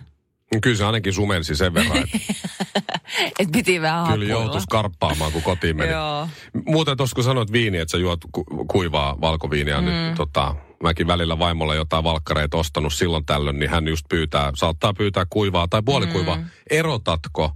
kyllä 0.62 0.78
se 0.78 0.86
ainakin 0.86 1.14
sumensi 1.14 1.56
sen 1.56 1.74
verran, 1.74 1.98
että 1.98 2.18
Et 3.40 3.52
piti 3.52 3.82
vähän 3.82 4.04
kyllä 4.04 4.10
hapuilla. 4.12 4.34
joutui 4.34 4.62
skarppaamaan, 4.62 5.32
kun 5.32 5.42
kotiin 5.42 5.78
meni. 5.78 5.92
Joo. 5.92 6.28
Muuten 6.66 6.98
tuossa 6.98 7.16
kun 7.16 7.24
sanoit 7.24 7.52
viini, 7.52 7.78
että 7.78 7.92
sä 7.92 7.98
juot 7.98 8.20
ku- 8.32 8.46
kuivaa 8.72 9.22
valkoviiniä, 9.22 9.82
mm. 9.82 9.86
niin 9.88 10.16
tota, 10.16 10.56
mäkin 10.84 11.08
välillä 11.08 11.40
vaimolle 11.40 11.76
jotain 11.76 12.04
valkkareita 12.04 12.58
ostanut 12.58 12.94
silloin 12.94 13.26
tällöin, 13.26 13.60
niin 13.60 13.70
hän 13.70 13.88
just 13.88 14.06
pyytää, 14.10 14.52
saattaa 14.56 14.94
pyytää 14.94 15.26
kuivaa 15.30 15.68
tai 15.68 15.82
puolikuivaa. 15.86 16.36
Mm. 16.36 16.46
Erotatko 16.70 17.52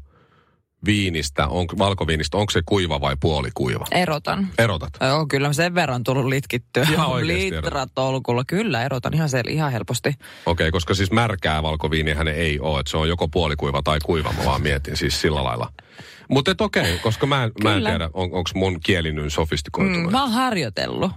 viinistä, 0.86 1.48
on, 1.48 1.65
valkoviinistä, 1.77 2.38
onko 2.38 2.51
se 2.51 2.62
kuiva 2.65 3.01
vai 3.01 3.15
puolikuiva? 3.19 3.86
Erotan. 3.91 4.48
Erotat. 4.57 4.89
Joo, 5.01 5.25
kyllä 5.27 5.48
mä 5.48 5.53
sen 5.53 5.75
verran 5.75 6.03
tullut 6.03 6.25
litkittyä. 6.25 6.88
Ihan 6.91 7.07
oikeesti 7.07 7.55
Litratolkulla. 7.55 8.43
Kyllä, 8.48 8.83
erotan 8.83 9.13
ihan, 9.13 9.29
sel- 9.29 9.51
ihan 9.51 9.71
helposti. 9.71 10.09
Okei, 10.09 10.19
okay, 10.45 10.71
koska 10.71 10.93
siis 10.93 11.12
märkää 11.12 11.63
valkoviiniähän 11.63 12.27
ei 12.27 12.59
ole, 12.59 12.79
että 12.79 12.89
se 12.89 12.98
on 12.98 13.09
joko 13.09 13.27
puolikuiva 13.27 13.81
tai 13.83 14.00
kuiva, 14.05 14.33
mä 14.38 14.45
vaan 14.45 14.62
mietin 14.62 14.98
siis 14.98 15.21
sillä 15.21 15.43
lailla. 15.43 15.71
Mutta 16.29 16.55
okei, 16.59 16.83
okay, 16.83 16.98
koska 16.98 17.25
mä 17.25 17.43
en, 17.43 17.51
mä 17.63 17.75
en 17.75 17.83
tiedä, 17.83 18.09
on, 18.13 18.24
onko 18.24 18.50
mun 18.53 18.79
kieli 18.83 19.12
nyt 19.12 19.33
sofistikoitunut. 19.33 20.05
Mm, 20.05 20.12
mä 20.12 20.21
oon 20.21 20.31
harjoitellut. 20.31 21.12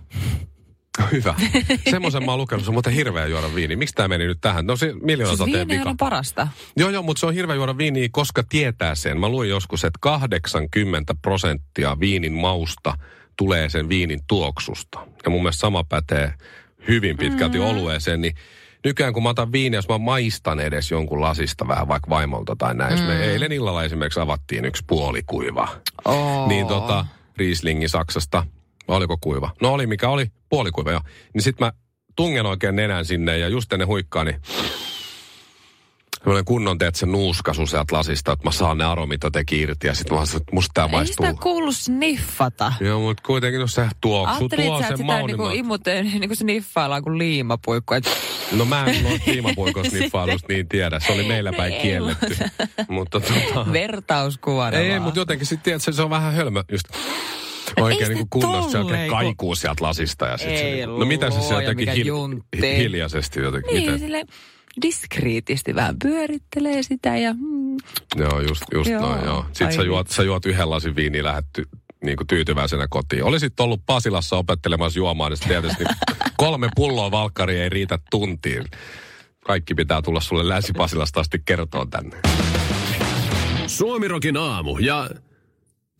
Hyvä. 1.12 1.34
Semmoisen 1.90 2.25
mä 2.25 2.32
oon 2.32 2.40
lukenut, 2.40 2.64
se 2.64 2.70
on 2.70 2.75
muuten 2.75 2.92
hirveä 2.92 3.26
juoda 3.26 3.54
viini. 3.54 3.76
Miksi 3.76 3.94
tämä 3.94 4.08
meni 4.08 4.26
nyt 4.26 4.38
tähän? 4.40 4.66
No 4.66 4.76
se 4.76 4.94
miljoona 5.02 5.37
Siis 5.37 5.50
sateen 5.50 5.68
vika. 5.68 5.90
on 5.90 5.96
parasta. 5.96 6.49
Joo, 6.76 6.90
joo, 6.90 7.02
mutta 7.02 7.20
se 7.20 7.26
on 7.26 7.34
hirveä 7.34 7.56
juoda 7.56 7.78
viiniä, 7.78 8.08
koska 8.12 8.42
tietää 8.49 8.94
sen. 8.94 9.20
Mä 9.20 9.28
luin 9.28 9.50
joskus, 9.50 9.84
että 9.84 9.99
80 10.00 11.14
prosenttia 11.22 12.00
viinin 12.00 12.32
mausta 12.32 12.94
tulee 13.37 13.68
sen 13.68 13.88
viinin 13.88 14.20
tuoksusta. 14.26 15.06
Ja 15.25 15.30
mun 15.30 15.42
mielestä 15.42 15.61
sama 15.61 15.84
pätee 15.84 16.34
hyvin 16.88 17.16
pitkälti 17.16 17.58
mm. 17.58 17.64
olueeseen, 17.64 18.20
niin 18.20 18.34
nykyään 18.84 19.12
kun 19.12 19.22
mä 19.22 19.28
otan 19.28 19.52
viiniä, 19.52 19.78
jos 19.78 19.88
mä 19.88 19.99
maistan 19.99 20.61
edes 20.61 20.90
jonkun 20.90 21.20
lasista 21.20 21.68
vähän 21.68 21.88
vaikka 21.88 22.11
vaimolta 22.11 22.56
tai 22.56 22.75
näin. 22.75 22.99
Mm. 22.99 23.04
Me 23.04 23.25
eilen 23.25 23.52
illalla 23.52 23.84
esimerkiksi 23.84 24.20
avattiin 24.20 24.64
yksi 24.64 24.84
puolikuiva. 24.87 25.68
Oh. 26.04 26.49
Niin 26.49 26.66
tota, 26.66 27.06
Rieslingi 27.37 27.88
Saksasta. 27.88 28.46
Oliko 28.88 29.18
kuiva? 29.20 29.50
No 29.61 29.72
oli 29.72 29.87
mikä 29.87 30.08
oli, 30.08 30.26
puolikuiva 30.52 30.92
jo. 30.92 31.00
Niin 31.35 31.42
sit 31.42 31.61
mä 31.61 31.73
tungen 32.16 32.47
oikein 32.47 32.76
nenän 32.76 33.04
sinne 33.04 33.38
ja 33.38 33.49
just 33.49 33.73
ennen 33.73 33.88
huikkaa, 33.88 34.25
niin 34.25 34.37
semmoinen 36.18 36.44
kunnon, 36.44 36.78
teet 36.78 36.94
se 36.94 37.06
nuuskasu 37.06 37.66
sieltä 37.66 37.97
lasista, 37.97 38.32
että 38.32 38.44
mä 38.44 38.52
saan 38.52 38.78
ne 38.78 38.85
aromit 38.85 39.23
jotenkin 39.25 39.61
irti. 39.61 39.87
Ja 39.87 39.94
sitten 39.94 40.18
mä 40.18 40.26
sanoin, 40.26 40.42
että 40.42 40.54
musta 40.54 40.71
tää 40.75 40.85
Ei 40.85 40.90
maistuu. 40.90 41.26
sitä 41.26 41.38
kuulu 41.42 41.73
sniffata. 41.73 42.73
Joo, 42.80 43.00
mutta 43.00 43.23
kuitenkin 43.26 43.61
no 43.61 43.66
se 43.66 43.88
tuoksu 44.00 44.49
tuo 44.49 44.78
sen 44.78 44.82
sitä 44.82 44.94
niinku 44.94 45.04
maunimman. 45.04 45.54
imut, 45.54 45.80
niinku 46.21 46.35
sniffaillaan 46.35 47.02
kuin 47.02 47.18
liimapuikku. 47.18 47.94
Et 47.94 48.04
No 48.52 48.64
mä 48.64 48.85
en 48.87 49.02
noista 49.02 49.30
liimapuikosniffailusta 49.32 50.47
niin 50.49 50.68
tiedä. 50.68 51.00
Se 51.00 51.12
oli 51.12 51.25
meillä 51.25 51.52
päin 51.52 51.73
Ei, 51.73 51.82
kielletty. 51.82 52.37
mutta 52.88 53.21
tota... 53.21 53.73
vertauskuvana 53.73 54.76
Ei, 54.78 55.00
mutta 55.00 55.21
jotenkin 55.21 55.47
sitten 55.47 55.64
tiedät, 55.64 55.82
se, 55.82 55.92
se 55.92 56.02
on 56.02 56.11
vähän 56.11 56.32
hölmö 56.32 56.64
just. 56.73 56.85
Oikein 57.81 58.02
ei 58.02 58.09
niin 58.14 58.29
kuin 58.29 58.43
kunnossa 58.43 58.71
se 58.71 58.79
oikein 58.79 58.87
tolleen, 58.87 59.09
kun- 59.11 59.19
kaikuu 59.19 59.55
sieltä 59.55 59.85
lasista. 59.85 60.26
Ja 60.26 60.37
sit 60.37 60.49
Ei 60.49 60.81
se, 60.81 60.87
no 60.87 61.05
mitä 61.07 61.31
se 61.31 61.38
luoja, 61.38 61.61
jotenkin 61.61 61.88
hil, 61.93 62.14
hiljaisesti 62.76 63.41
jotenkin. 63.41 63.69
Niin, 63.75 63.83
Miten? 63.85 63.99
sille 64.00 64.25
diskriitisti 64.83 65.75
vähän 65.75 65.97
pyörittelee 66.02 66.83
sitä 66.83 67.17
ja... 67.17 67.33
Mm, 67.35 67.76
Joo, 68.17 68.41
just, 68.41 68.62
just 68.75 68.91
Joo. 68.91 69.00
noin, 69.00 69.25
joo. 69.25 69.45
Sitten 69.47 69.67
Ai 69.67 69.73
sä 69.73 69.83
juot, 69.83 70.09
sä 70.11 70.23
juot 70.23 70.47
yhden 70.47 70.71
lasin 70.71 70.97
viiniä 70.97 71.25
lähdet 71.25 71.45
ty, 71.52 71.64
niin 72.05 72.17
kuin 72.17 72.26
tyytyväisenä 72.26 72.87
kotiin. 72.91 73.25
Olisit 73.25 73.61
ollut 73.61 73.81
Pasilassa 73.87 74.37
opettelemassa 74.37 74.99
juomaan, 74.99 75.33
niin 75.33 75.49
tietysti 75.49 75.85
kolme 76.37 76.69
pulloa 76.76 77.11
valkkaria 77.11 77.62
ei 77.62 77.69
riitä 77.69 77.99
tuntiin. 78.11 78.64
Kaikki 79.45 79.75
pitää 79.75 80.02
tulla 80.02 80.21
sulle 80.21 80.49
Länsi-Pasilasta 80.49 81.21
asti 81.21 81.38
kertoa 81.45 81.87
tänne. 81.91 82.17
Suomirokin 83.67 84.37
aamu 84.37 84.79
ja... 84.79 85.11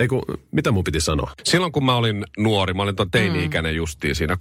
Eiku, 0.01 0.23
mitä 0.53 0.71
mun 0.73 0.85
piti 0.85 1.01
sanoa? 1.01 1.33
Silloin 1.45 1.73
kun 1.73 1.85
mä 1.85 1.97
olin 1.97 2.25
nuori, 2.39 2.75
mä 2.75 2.83
olin 2.83 2.97
tuon 2.97 3.11
teini-ikäinen 3.11 3.77
justiin 3.77 4.15
siinä 4.15 4.37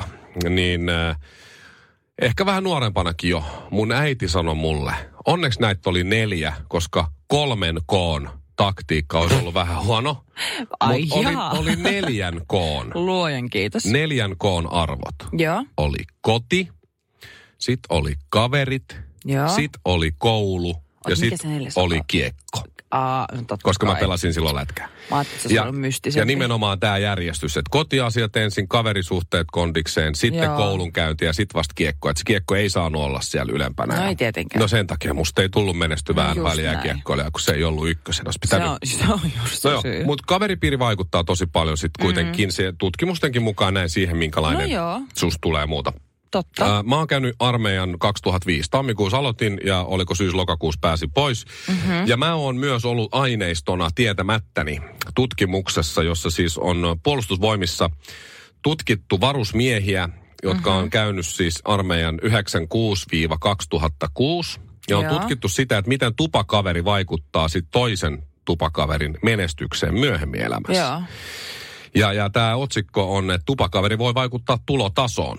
13-14, 0.00 0.02
niin 0.48 0.88
äh, 0.88 1.16
ehkä 2.22 2.46
vähän 2.46 2.64
nuorempanakin 2.64 3.30
jo, 3.30 3.44
mun 3.70 3.92
äiti 3.92 4.28
sanoi 4.28 4.54
mulle, 4.54 4.92
onneksi 5.26 5.60
näitä 5.60 5.90
oli 5.90 6.04
neljä, 6.04 6.54
koska 6.68 7.10
kolmen 7.26 7.76
koon 7.86 8.30
taktiikka 8.56 9.18
olisi 9.20 9.34
ollut 9.36 9.54
vähän 9.54 9.84
huono. 9.84 10.24
Ai 10.80 11.00
Mut 11.02 11.12
oli, 11.12 11.34
oli 11.60 11.76
neljän 11.76 12.40
koon, 12.46 12.90
luojan 12.94 13.50
kiitos. 13.50 13.84
neljän 13.84 14.34
koon 14.38 14.72
arvot. 14.72 15.14
Joo, 15.32 15.64
Oli 15.76 16.04
koti, 16.20 16.68
sit 17.58 17.80
oli 17.88 18.14
kaverit, 18.28 18.96
joo. 19.24 19.48
sit 19.48 19.70
oli 19.84 20.10
koulu 20.18 20.76
ja 21.08 21.16
mikä 21.20 21.36
sit 21.36 21.76
oli 21.76 22.00
kiekko. 22.06 22.62
Aa, 22.90 23.28
no 23.32 23.56
Koska 23.62 23.86
mä 23.86 23.92
kai. 23.92 24.00
pelasin 24.00 24.34
silloin 24.34 24.56
lätkää. 24.56 24.88
Mä 25.10 25.20
että 25.20 25.48
se 25.48 25.60
on 25.60 25.74
mystisempi. 25.76 26.20
ja 26.20 26.24
nimenomaan 26.24 26.80
tämä 26.80 26.98
järjestys, 26.98 27.56
että 27.56 27.68
kotiasiat 27.70 28.36
ensin, 28.36 28.68
kaverisuhteet 28.68 29.46
kondikseen, 29.52 30.14
sitten 30.14 30.42
Joo. 30.44 30.56
koulunkäynti 30.56 31.24
ja 31.24 31.32
sitten 31.32 31.58
vasta 31.58 31.72
kiekko. 31.74 32.10
Että 32.10 32.18
se 32.18 32.24
kiekko 32.24 32.54
ei 32.56 32.70
saanut 32.70 33.02
olla 33.02 33.20
siellä 33.20 33.52
ylempänä. 33.52 33.94
No 33.96 34.02
Ja- 34.02 34.08
ei 34.08 34.16
tietenkään. 34.16 34.60
No 34.60 34.68
sen 34.68 34.86
takia 34.86 35.14
musta 35.14 35.42
ei 35.42 35.48
tullut 35.48 35.78
menestyvää 35.78 36.34
No 36.34 36.34
just 36.34 36.48
NHL 36.56 36.62
näin. 36.66 36.78
kiekkoilija, 36.78 37.30
kun 37.30 37.40
se 37.40 37.52
ei 37.52 37.64
ollut 37.64 37.88
ykkösen. 37.88 38.26
Se, 38.46 38.56
on, 38.56 38.78
se 38.84 39.04
on 39.12 39.20
just 39.42 39.64
No 39.64 39.80
syy. 39.82 40.04
mutta 40.04 40.24
kaveripiiri 40.26 40.78
vaikuttaa 40.78 41.24
tosi 41.24 41.46
paljon 41.46 41.78
sitten 41.78 42.04
kuitenkin. 42.06 42.52
Se 42.52 42.72
tutkimustenkin 42.78 43.42
mukaan 43.42 43.74
näin 43.74 43.90
siihen, 43.90 44.16
minkälainen 44.16 44.68
No 44.70 44.74
joo. 44.74 45.00
susta 45.14 45.38
tulee 45.40 45.66
muuta. 45.66 45.92
Totta. 46.30 46.74
Ää, 46.74 46.82
mä 46.82 46.96
oon 46.96 47.06
käynyt 47.06 47.36
armeijan 47.38 47.98
2005. 47.98 48.70
Tammikuussa 48.70 49.18
aloitin 49.18 49.60
ja 49.64 49.82
oliko 49.82 50.14
syys-lokakuussa 50.14 50.78
pääsin 50.80 51.10
pois. 51.10 51.44
Mm-hmm. 51.68 52.06
Ja 52.06 52.16
mä 52.16 52.34
oon 52.34 52.56
myös 52.56 52.84
ollut 52.84 53.14
aineistona 53.14 53.88
tietämättäni 53.94 54.80
tutkimuksessa, 55.14 56.02
jossa 56.02 56.30
siis 56.30 56.58
on 56.58 56.96
puolustusvoimissa 57.02 57.90
tutkittu 58.62 59.20
varusmiehiä, 59.20 60.08
jotka 60.42 60.70
mm-hmm. 60.70 60.82
on 60.82 60.90
käynyt 60.90 61.26
siis 61.26 61.60
armeijan 61.64 62.20
96-2006. 62.24 62.28
Ja 64.90 64.98
on 64.98 65.04
Joo. 65.04 65.18
tutkittu 65.18 65.48
sitä, 65.48 65.78
että 65.78 65.88
miten 65.88 66.14
tupakaveri 66.14 66.84
vaikuttaa 66.84 67.48
sit 67.48 67.64
toisen 67.70 68.22
tupakaverin 68.44 69.18
menestykseen 69.22 69.94
myöhemmin 69.94 70.40
elämässä. 70.40 70.82
Joo. 70.82 71.02
Ja, 71.94 72.12
ja 72.12 72.30
tämä 72.30 72.56
otsikko 72.56 73.16
on, 73.16 73.30
että 73.30 73.46
tupakaveri 73.46 73.98
voi 73.98 74.14
vaikuttaa 74.14 74.58
tulotasoon. 74.66 75.38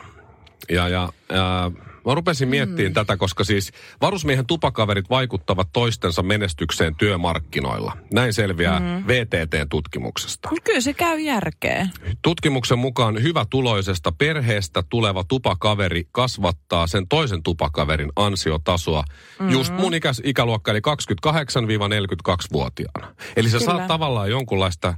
Ja, 0.70 0.88
ja 0.88 1.10
ää, 1.30 1.72
mä 2.06 2.16
rupesin 2.16 2.50
miettimään 2.50 2.92
mm. 2.92 2.94
tätä, 2.94 3.18
koska 3.18 3.44
siis 3.44 3.72
varusmiehen 4.01 4.46
tupakaverit 4.46 5.10
vaikuttavat 5.10 5.68
toistensa 5.74 6.24
menestykseen 6.24 6.96
työmarkkinoilla. 6.96 7.98
Näin 8.13 8.34
selviää 8.34 8.80
mm. 8.80 9.04
VTT-tutkimuksesta. 9.08 10.50
Kyllä 10.63 10.82
se 10.82 10.94
käy 10.94 11.20
järkeen. 11.20 11.89
Tutkimuksen 12.22 12.80
mukaan 12.80 13.24
hyvätuloisesta 13.24 14.12
perheestä 14.12 14.84
tuleva 14.89 15.24
tupakaveri 15.24 16.08
kasvattaa 16.12 16.88
sen 16.88 17.08
toisen 17.08 17.44
tupakaverin 17.44 18.12
ansiotasoa 18.16 19.04
mm-hmm. 19.08 19.54
just 19.54 19.74
mun 19.74 19.94
ikäs, 19.94 20.22
ikäluokka, 20.25 20.72
eli 20.72 20.80
28-42-vuotiaana. 20.80 23.16
Eli 23.36 23.50
Kyllä. 23.50 23.66
saat 23.66 23.88
tavallaan 23.88 24.30
jonkunlaista 24.30 24.94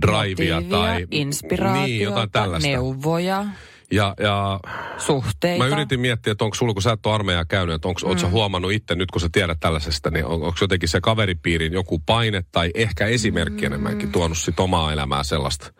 drivea 0.00 0.54
Motiivia, 0.54 0.78
tai 0.78 1.06
inspiraatiota, 1.10 1.86
niin, 1.86 2.02
jotain 2.02 2.30
tällaista. 2.30 2.68
neuvoja, 2.68 3.46
Ja, 3.94 4.14
ja 4.20 4.60
suhteita. 4.98 5.64
mä 5.64 5.70
yritin 5.70 6.00
miettiä, 6.00 6.30
että 6.32 6.44
onko 6.44 6.54
sulla, 6.54 6.72
kun 6.72 6.82
sä 6.82 6.92
et 6.92 7.06
ole 7.06 7.14
armeijaa 7.14 7.44
käynyt, 7.44 7.74
että 7.74 7.88
onko 7.88 8.00
mm. 8.12 8.18
sä 8.18 8.28
huomannut 8.28 8.72
itse 8.72 8.94
nyt, 8.94 9.10
kun 9.10 9.20
sä 9.20 9.28
tiedät 9.32 9.60
tällaisesta, 9.60 10.10
niin 10.10 10.24
on, 10.24 10.32
onko 10.32 10.54
jotenkin 10.60 10.88
se 10.88 11.00
kaveripiirin 11.00 11.72
joku 11.72 11.98
paine 12.06 12.42
tai 12.52 12.70
ehkä 12.74 13.06
esimerkki 13.06 13.62
mm. 13.62 13.66
enemmänkin 13.66 14.12
tuonut 14.12 14.38
sit 14.38 14.60
omaa 14.60 14.92
elämää 14.92 15.22
sellaista. 15.22 15.72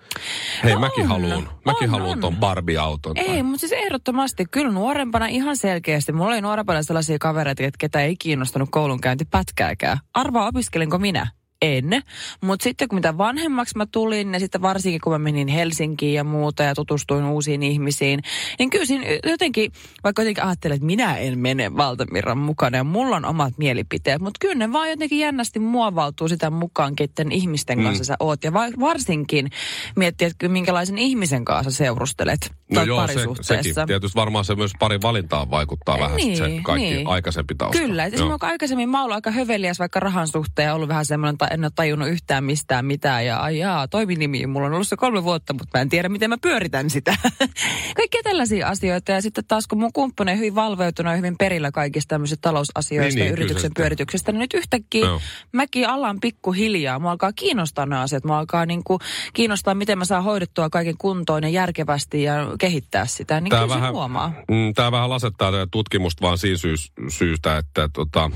Hei, 0.64 0.74
No 0.74 0.80
mäkin 0.80 1.02
on. 1.02 1.08
haluun, 1.08 1.48
mäkin 1.64 1.88
On, 1.88 1.90
haluun 1.90 2.12
on. 2.12 2.20
ton 2.20 2.36
Barbie-auton. 2.36 3.16
Ei, 3.16 3.42
mutta 3.42 3.60
siis 3.60 3.72
ehdottomasti. 3.72 4.44
Kyllä 4.50 4.72
nuorempana 4.72 5.26
ihan 5.26 5.56
selkeästi. 5.56 6.12
Mulla 6.12 6.30
oli 6.30 6.40
nuorempana 6.40 6.82
sellaisia 6.82 7.18
kavereita, 7.20 7.62
ketä 7.78 8.00
ei 8.00 8.16
kiinnostanut 8.16 8.68
koulunkäynti 8.72 9.24
pätkääkään. 9.24 9.98
Arvaa, 10.14 10.46
opiskelinko 10.48 10.98
minä? 10.98 11.26
En. 11.62 12.02
Mutta 12.40 12.64
sitten 12.64 12.88
kun 12.88 12.96
mitä 12.96 13.18
vanhemmaksi 13.18 13.76
mä 13.76 13.86
tulin, 13.86 14.32
ja 14.34 14.40
sitten 14.40 14.62
varsinkin 14.62 15.00
kun 15.00 15.12
mä 15.12 15.18
menin 15.18 15.48
Helsinkiin 15.48 16.14
ja 16.14 16.24
muuta 16.24 16.62
ja 16.62 16.74
tutustuin 16.74 17.24
uusiin 17.24 17.62
ihmisiin, 17.62 18.20
niin 18.58 18.70
kyllä 18.70 18.84
siinä 18.84 19.04
jotenkin, 19.26 19.72
vaikka 20.04 20.22
jotenkin 20.22 20.44
ajattelin, 20.44 20.74
että 20.74 20.86
minä 20.86 21.16
en 21.16 21.38
mene 21.38 21.76
valtavirran 21.76 22.38
mukana 22.38 22.76
ja 22.76 22.84
mulla 22.84 23.16
on 23.16 23.24
omat 23.24 23.58
mielipiteet, 23.58 24.20
mutta 24.22 24.38
kyllä 24.40 24.54
ne 24.54 24.72
vaan 24.72 24.90
jotenkin 24.90 25.18
jännästi 25.18 25.58
muovautuu 25.58 26.28
sitä 26.28 26.50
mukaan, 26.50 26.96
keiden 26.96 27.32
ihmisten 27.32 27.82
kanssa 27.82 28.02
mm. 28.02 28.06
sä 28.06 28.16
oot. 28.20 28.44
Ja 28.44 28.52
va- 28.52 28.80
varsinkin 28.80 29.50
miettiä, 29.96 30.28
että 30.28 30.48
minkälaisen 30.48 30.98
ihmisen 30.98 31.44
kanssa 31.44 31.70
seurustelet 31.70 32.52
No 32.70 32.74
tai 32.74 32.86
joo, 32.86 33.06
se, 33.06 33.14
parisuhteessa. 33.14 33.54
sekin. 33.74 33.86
Tietysti 33.86 34.16
varmaan 34.16 34.44
se 34.44 34.54
myös 34.54 34.72
parin 34.78 35.02
valintaan 35.02 35.50
vaikuttaa 35.50 35.98
vähän 35.98 36.20
sit 36.20 36.36
se 36.36 36.46
Niin, 36.48 36.62
kaikki 36.62 36.90
niin. 36.90 37.06
aikaisempi 37.06 37.54
tausta. 37.54 37.78
Kyllä, 37.78 38.04
esimerkiksi 38.04 38.46
aikaisemmin 38.46 38.88
mä 38.88 38.98
oon 38.98 39.04
ollut 39.04 39.14
aika 39.14 39.30
höveliäs 39.30 39.78
vaikka 39.78 40.00
rahan 40.00 40.28
suhteen 40.28 40.74
ollut 40.74 40.88
vähän 40.88 41.06
semmoinen, 41.06 41.34
että 41.34 41.53
en 41.54 41.64
ole 41.64 41.72
tajunnut 41.74 42.08
yhtään 42.08 42.44
mistään 42.44 42.84
mitään. 42.84 43.26
Ja 43.26 43.36
ai 43.38 43.58
jaa, 43.58 43.88
toiminimi, 43.88 44.46
mulla 44.46 44.66
on 44.66 44.72
ollut 44.74 44.88
se 44.88 44.96
kolme 44.96 45.24
vuotta, 45.24 45.52
mutta 45.52 45.78
mä 45.78 45.82
en 45.82 45.88
tiedä, 45.88 46.08
miten 46.08 46.30
mä 46.30 46.38
pyöritän 46.42 46.90
sitä. 46.90 47.16
Kaikkia 47.96 48.20
tällaisia 48.24 48.68
asioita. 48.68 49.12
Ja 49.12 49.22
sitten 49.22 49.44
taas 49.48 49.66
kun 49.66 49.78
mun 49.78 49.92
kumppani 49.92 50.32
on 50.32 50.38
hyvin 50.38 50.54
valveutunut 50.54 51.12
ja 51.12 51.16
hyvin 51.16 51.36
perillä 51.38 51.70
kaikista 51.72 52.08
tämmöisistä 52.08 52.42
talousasioista 52.42 53.18
Niin, 53.18 53.24
niin, 53.24 53.26
kyllä 53.26 53.36
se 53.36 53.42
yrityksen 53.42 53.68
sitten- 53.70 53.82
pyörityksestä, 53.82 54.32
niin 54.32 54.38
nyt 54.38 54.54
yhtäkkiä 54.54 55.04
Joo. 55.06 55.20
mäkin 55.52 55.88
alan 55.88 56.20
pikkuhiljaa. 56.20 56.98
Mua 56.98 57.10
alkaa 57.10 57.32
kiinnostaa 57.32 57.86
nämä 57.86 58.02
asiat. 58.02 58.24
Mua 58.24 58.38
alkaa 58.38 58.66
niin 58.66 58.84
kuin 58.84 59.00
kiinnostaa, 59.32 59.74
miten 59.74 59.98
mä 59.98 60.04
saan 60.04 60.24
hoidettua 60.24 60.70
kaiken 60.70 60.94
kuntoon 60.98 61.42
ja 61.42 61.48
järkevästi 61.48 62.22
ja 62.22 62.34
kehittää 62.58 63.06
sitä. 63.06 63.40
Niin 63.40 63.50
kyllä 63.50 63.80
se 63.86 63.88
huomaa. 63.92 64.32
Mm, 64.50 64.74
Tämä 64.74 64.92
vähän 64.92 65.10
lasettaa 65.10 65.52
tätä 65.52 65.66
tutkimusta 65.70 66.22
vaan 66.22 66.38
siinä 66.38 66.56
syys, 66.58 66.92
syystä, 67.08 67.56
että 67.58 67.88
tota, 67.92 68.30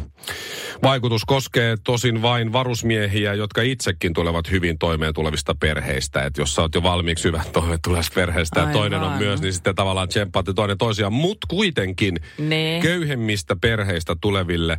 vaikutus 0.82 1.24
koskee 1.24 1.76
tosin 1.84 2.22
vain 2.22 2.52
varusmiehiä, 2.52 2.97
jotka 3.38 3.62
itsekin 3.62 4.12
tulevat 4.12 4.50
hyvin 4.50 4.78
toimeen 4.78 5.14
tulevista 5.14 5.54
perheistä. 5.60 6.22
Että 6.22 6.40
jos 6.40 6.54
sä 6.54 6.62
oot 6.62 6.74
jo 6.74 6.82
valmiiksi 6.82 7.24
hyvän 7.24 7.44
toimeen 7.52 7.78
tulevasta 7.84 8.14
perheestä 8.14 8.60
ja 8.60 8.66
Aivan. 8.66 8.72
toinen 8.80 9.00
on 9.00 9.12
myös, 9.12 9.40
niin 9.40 9.52
sitten 9.52 9.74
tavallaan 9.74 10.08
tsemppaatte 10.08 10.52
toinen 10.54 10.78
toisiaan. 10.78 11.12
Mutta 11.12 11.46
kuitenkin 11.50 12.16
Nee. 12.38 12.80
köyhemmistä 12.80 13.56
perheistä 13.60 14.16
tuleville 14.20 14.76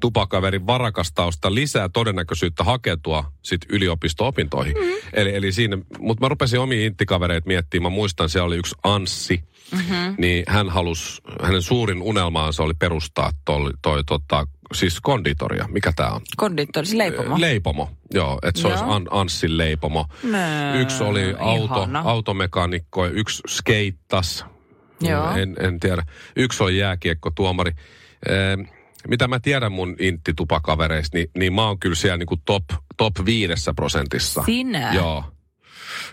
tupakaverin 0.00 0.66
varakastausta 0.66 1.54
lisää 1.54 1.88
todennäköisyyttä 1.88 2.64
hakeutua 2.64 3.32
sit 3.42 3.60
yliopisto-opintoihin. 3.68 4.74
Mm. 4.74 4.92
Eli, 5.12 5.34
eli 5.34 5.52
siinä, 5.52 5.78
mutta 5.98 6.24
mä 6.24 6.28
rupesin 6.28 6.60
omia 6.60 6.86
inttikavereita 6.86 7.46
miettimään. 7.46 7.92
Mä 7.92 7.96
muistan, 7.96 8.28
siellä 8.28 8.46
oli 8.46 8.56
yksi 8.56 8.74
Anssi, 8.82 9.42
mm-hmm. 9.72 10.14
niin 10.18 10.44
hän 10.48 10.68
halusi, 10.68 11.22
hänen 11.42 11.62
suurin 11.62 12.02
unelmaansa 12.02 12.62
oli 12.62 12.74
perustaa 12.78 13.30
toi, 13.44 13.70
toi 13.82 14.04
tota, 14.04 14.46
siis 14.74 15.00
konditoria. 15.00 15.68
Mikä 15.68 15.92
tämä 15.96 16.10
on? 16.10 16.20
Konditori, 16.36 16.86
siis 16.86 16.96
leipomo. 16.98 17.40
Leipomo, 17.40 17.90
joo. 18.14 18.38
Että 18.42 18.60
se 18.60 18.68
Joo. 18.68 18.78
olisi 18.78 18.94
An, 18.94 19.06
Anssin 19.10 19.58
leipomo. 19.58 20.06
Nö, 20.22 20.80
Yksi 20.80 21.04
oli 21.04 21.34
auto, 21.38 21.74
ihana. 21.82 22.02
automekaanikko 22.04 23.04
ja 23.04 23.10
yksi 23.10 23.42
skeittas. 23.48 24.44
Joo. 25.00 25.30
En, 25.36 25.56
en 25.60 25.80
tiedä. 25.80 26.02
Yksi 26.36 26.62
oli 26.62 26.78
jääkiekko 26.78 27.30
tuomari. 27.30 27.72
mitä 29.08 29.28
mä 29.28 29.40
tiedän 29.40 29.72
mun 29.72 29.96
intti-tupakavereista, 29.98 31.16
niin, 31.18 31.30
niin 31.38 31.52
mä 31.52 31.66
oon 31.66 31.78
kyllä 31.78 31.94
siellä 31.94 32.16
niinku 32.16 32.36
top, 32.44 32.64
top 32.96 33.14
viidessä 33.24 33.74
prosentissa. 33.74 34.42
Sinä? 34.46 34.92
Joo. 34.94 35.24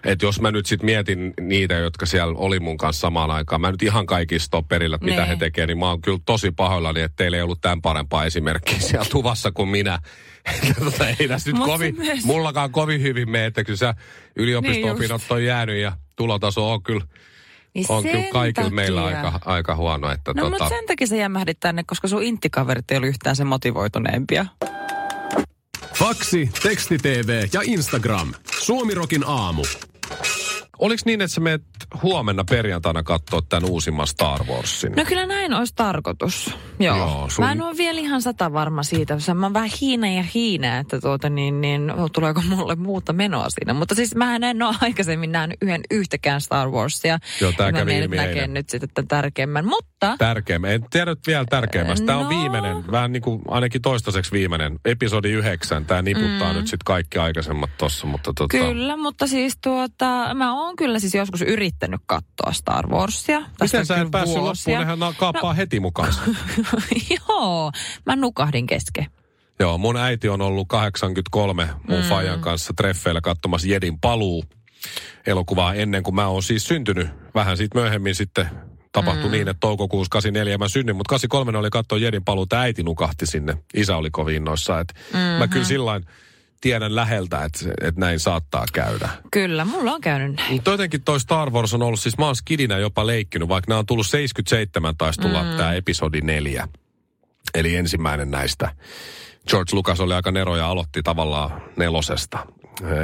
Et 0.03 0.21
jos 0.21 0.41
mä 0.41 0.51
nyt 0.51 0.65
sit 0.65 0.83
mietin 0.83 1.33
niitä, 1.41 1.73
jotka 1.73 2.05
siellä 2.05 2.33
oli 2.37 2.59
mun 2.59 2.77
kanssa 2.77 2.99
samaan 3.01 3.31
aikaan, 3.31 3.61
mä 3.61 3.71
nyt 3.71 3.83
ihan 3.83 4.05
kaikista 4.05 4.57
ole 4.57 4.65
perillä, 4.69 4.95
että 4.95 5.05
mitä 5.05 5.21
Nee. 5.21 5.29
he 5.29 5.35
tekee, 5.35 5.65
niin 5.67 5.77
mä 5.79 5.89
oon 5.89 6.01
kyllä 6.01 6.19
tosi 6.25 6.51
pahoillani, 6.51 7.01
että 7.01 7.15
teillä 7.15 7.37
ei 7.37 7.43
ollut 7.43 7.61
tämän 7.61 7.81
parempaa 7.81 8.25
esimerkkiä 8.25 8.79
siellä 8.89 9.05
tuvassa 9.11 9.51
kuin 9.51 9.69
minä. 9.69 9.99
tota, 10.83 11.07
ei 11.07 11.27
tässä 11.27 11.49
nyt 11.49 11.57
Mut 11.57 11.65
kovin, 11.67 11.95
myös- 11.97 12.25
mullakaan 12.25 12.71
kovin 12.71 13.01
hyvin 13.01 13.29
mene, 13.29 13.45
että 13.45 13.63
kyllä 13.63 13.77
sä 13.77 13.93
yliopisto-opinnot 14.35 15.21
on 15.29 15.43
jäänyt 15.43 15.77
ja 15.81 15.91
tulotaso 16.15 16.71
on 16.71 16.83
kyllä, 16.83 17.05
Niin 17.73 17.85
on 17.89 18.03
kyllä 18.03 18.15
sen 18.21 18.29
kaikilla 18.31 18.69
meillä 18.69 19.01
takia. 19.01 19.17
aika, 19.17 19.39
aika 19.45 19.75
huono. 19.75 20.11
Että 20.11 20.31
No 20.35 20.41
tota, 20.43 20.49
mutta 20.49 20.69
sen 20.69 20.85
takia 20.87 21.07
sä 21.07 21.15
jämähdit 21.15 21.59
tänne, 21.59 21.83
koska 21.87 22.07
sun 22.07 22.23
inttikaverit 22.23 22.91
ei 22.91 22.97
ollut 22.97 23.09
yhtään 23.09 23.35
se 23.35 23.43
motivoituneempia. 23.43 24.45
Faksi, 25.99 26.49
teksti-tv 26.63 27.47
ja 27.53 27.61
Instagram. 27.63 28.33
Suomirokin 28.59 29.23
aamu. 29.27 29.65
Oliko 30.79 31.01
niin, 31.05 31.21
että 31.21 31.33
sä 31.35 31.41
menet 31.41 31.63
huomenna 32.03 32.43
perjantaina 32.49 33.03
katsoa 33.03 33.41
tämän 33.49 33.69
uusimman 33.69 34.07
Star 34.07 34.43
Warsin? 34.43 34.91
No 34.91 35.05
kyllä 35.05 35.25
näin 35.25 35.53
olisi 35.53 35.73
tarkoitus. 35.75 36.55
Joo. 36.79 36.97
Joo, 36.97 37.29
sun- 37.29 37.45
Mä 37.45 37.51
en 37.51 37.61
ole 37.61 37.77
vielä 37.77 37.99
ihan 37.99 38.21
sata 38.21 38.53
varma 38.53 38.83
siitä. 38.83 39.17
Mä 39.35 39.45
oon 39.45 39.53
vähän 39.53 39.69
hiina 39.81 40.07
ja 40.11 40.23
hiina, 40.23 40.77
että 40.77 41.01
tuota 41.01 41.29
niin, 41.29 41.61
niin 41.61 41.93
tuleeko 42.13 42.41
mulle 42.49 42.75
muuta 42.75 43.13
menoa 43.13 43.45
siinä. 43.49 43.73
Mutta 43.73 43.95
siis 43.95 44.15
mä 44.15 44.35
en 44.35 44.61
ole 44.63 44.75
aikaisemmin 44.81 45.31
nähnyt 45.31 45.57
yhden 45.61 45.81
yhtäkään 45.91 46.41
Star 46.41 46.69
Warsia. 46.69 47.19
Joo, 47.41 47.51
tää 47.51 47.71
mä 47.71 47.77
kävi 47.79 47.97
ilmi 47.97 48.17
eilen. 48.17 48.53
nyt 48.53 48.69
sitten 48.69 48.89
tämän 48.93 49.07
tärkeimmän. 49.07 49.65
Mutta 49.65 50.15
Tärkeimmä. 50.17 50.67
En 50.67 50.85
tiedä 50.89 51.11
nyt 51.11 51.19
vielä 51.27 51.45
tärkeimmästä. 51.49 52.05
Tämä 52.05 52.17
on 52.17 52.23
No. 52.23 52.29
viimeinen, 52.29 52.91
vähän 52.91 53.11
niin 53.11 53.21
kuin 53.21 53.41
ainakin 53.47 53.81
toistaiseksi 53.81 54.31
viimeinen. 54.31 54.79
Episodi 54.85 55.31
yhdeksän. 55.31 55.85
Tämä 55.85 56.01
niputtaa 56.01 56.49
mm. 56.53 56.55
nyt 56.59 56.67
sitten 56.67 56.85
kaikki 56.85 57.19
aikaisemmat 57.19 57.69
tossa, 57.77 58.07
mutta 58.07 58.33
tota... 58.35 58.57
Kyllä, 58.57 58.97
mutta 58.97 59.27
siis 59.27 59.57
tuota, 59.63 60.33
mä 60.33 60.53
oon 60.53 60.64
kyllä 60.75 60.99
siis 60.99 61.13
joskus 61.13 61.41
yrittänyt 61.41 62.01
katsoa 62.05 62.51
Star 62.51 62.87
Warsia. 62.87 63.41
Tästä 63.41 63.77
Miten 63.77 63.85
sä 63.85 64.01
et 64.01 64.11
päässyt 64.11 64.39
vuosia. 64.39 64.79
loppuun? 64.79 64.97
Nehän 64.99 65.15
kaappaa 65.17 65.53
no. 65.53 65.57
heti 65.57 65.79
mukaan. 65.79 66.13
Joo, 67.29 67.71
mä 68.05 68.15
nukahdin 68.15 68.67
kesken. 68.67 69.05
Joo, 69.59 69.77
mun 69.77 69.97
äiti 69.97 70.29
on 70.29 70.41
ollut 70.41 70.67
83 70.67 71.69
mun 71.87 71.99
mm. 71.99 72.09
Fajan 72.09 72.41
kanssa 72.41 72.73
treffeillä 72.77 73.21
katsomassa 73.21 73.67
Jedin 73.67 73.99
paluu 73.99 74.45
elokuvaa 75.27 75.73
ennen 75.73 76.03
kuin 76.03 76.15
mä 76.15 76.27
oon 76.27 76.43
siis 76.43 76.67
syntynyt. 76.67 77.07
Vähän 77.35 77.57
siitä 77.57 77.79
myöhemmin 77.79 78.15
sitten 78.15 78.49
tapahtui 78.91 79.25
mm. 79.25 79.31
niin, 79.31 79.47
että 79.47 79.59
toukokuussa 79.59 80.09
84 80.09 80.57
mä 80.57 80.67
synnyin, 80.67 80.95
mutta 80.95 81.09
83 81.09 81.57
oli 81.57 81.69
katsoa 81.69 81.97
Jedin 81.97 82.23
paluu, 82.23 82.43
että 82.43 82.61
äiti 82.61 82.83
nukahti 82.83 83.25
sinne. 83.25 83.57
Isä 83.73 83.97
oli 83.97 84.11
kovin 84.11 84.35
innoissa. 84.35 84.79
Että 84.79 84.93
mm-hmm. 85.13 85.19
Mä 85.19 85.47
kyllä 85.47 85.65
sillain 85.65 86.05
tiedän 86.65 86.95
läheltä, 86.95 87.43
että, 87.43 87.59
että 87.81 88.01
näin 88.01 88.19
saattaa 88.19 88.65
käydä. 88.73 89.09
Kyllä, 89.31 89.65
mulla 89.65 89.91
on 89.91 90.01
käynyt 90.01 90.35
näin. 90.35 90.53
Mutta 90.53 90.71
jotenkin 90.71 91.01
toi 91.03 91.19
Star 91.19 91.49
Wars 91.49 91.73
on 91.73 91.81
ollut, 91.81 91.99
siis 91.99 92.17
mä 92.17 92.25
oon 92.25 92.35
skidinä 92.35 92.77
jopa 92.77 93.07
leikkinyt, 93.07 93.49
vaikka 93.49 93.69
nämä 93.69 93.79
on 93.79 93.85
tullut 93.85 94.07
77, 94.07 94.97
taisi 94.97 95.21
tulla 95.21 95.43
mm. 95.43 95.57
tämä 95.57 95.73
episodi 95.73 96.21
neljä. 96.21 96.67
Eli 97.53 97.75
ensimmäinen 97.75 98.31
näistä. 98.31 98.75
George 99.49 99.75
Lucas 99.75 99.99
oli 99.99 100.13
aika 100.13 100.31
nero 100.31 100.55
ja 100.55 100.67
aloitti 100.67 101.03
tavallaan 101.03 101.61
nelosesta. 101.77 102.47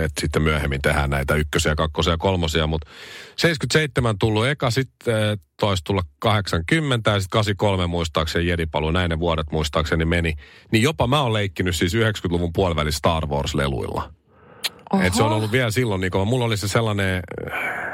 Et 0.04 0.12
sitten 0.20 0.42
myöhemmin 0.42 0.82
tehdään 0.82 1.10
näitä 1.10 1.36
ykkösiä, 1.36 1.76
kakkosia 1.76 2.14
ja 2.14 2.18
kolmosia, 2.18 2.68
mutta 2.68 2.90
77 3.38 4.18
tullut 4.18 4.48
eka, 4.48 4.72
sitten 4.72 5.16
eh, 5.16 5.38
toisi 5.60 5.84
tulla 5.84 6.02
80 6.20 7.12
ja 7.12 7.20
sitten 7.20 7.38
83 7.38 7.88
muistaakseni 7.88 8.48
Jedipalu, 8.48 8.92
näin 8.92 9.10
ne 9.10 9.20
vuodet 9.20 9.52
muistaakseni 9.52 10.06
meni. 10.06 10.34
Niin 10.72 10.84
jopa 10.84 11.08
mä 11.08 11.22
oon 11.22 11.34
leikkinyt 11.34 11.76
siis 11.76 11.96
90-luvun 11.96 12.54
puoliväli 12.54 12.92
Star 12.92 13.26
Wars-leluilla. 13.26 14.14
Oho. 14.94 15.04
Et 15.04 15.14
se 15.14 15.24
on 15.24 15.32
ollut 15.32 15.52
vielä 15.52 15.72
silloin, 15.72 16.02
niin 16.02 16.12
kun 16.12 16.28
mulla 16.28 16.46
oli 16.46 16.58
se 16.58 16.68
sellainen 16.68 17.24
äh, 17.54 17.91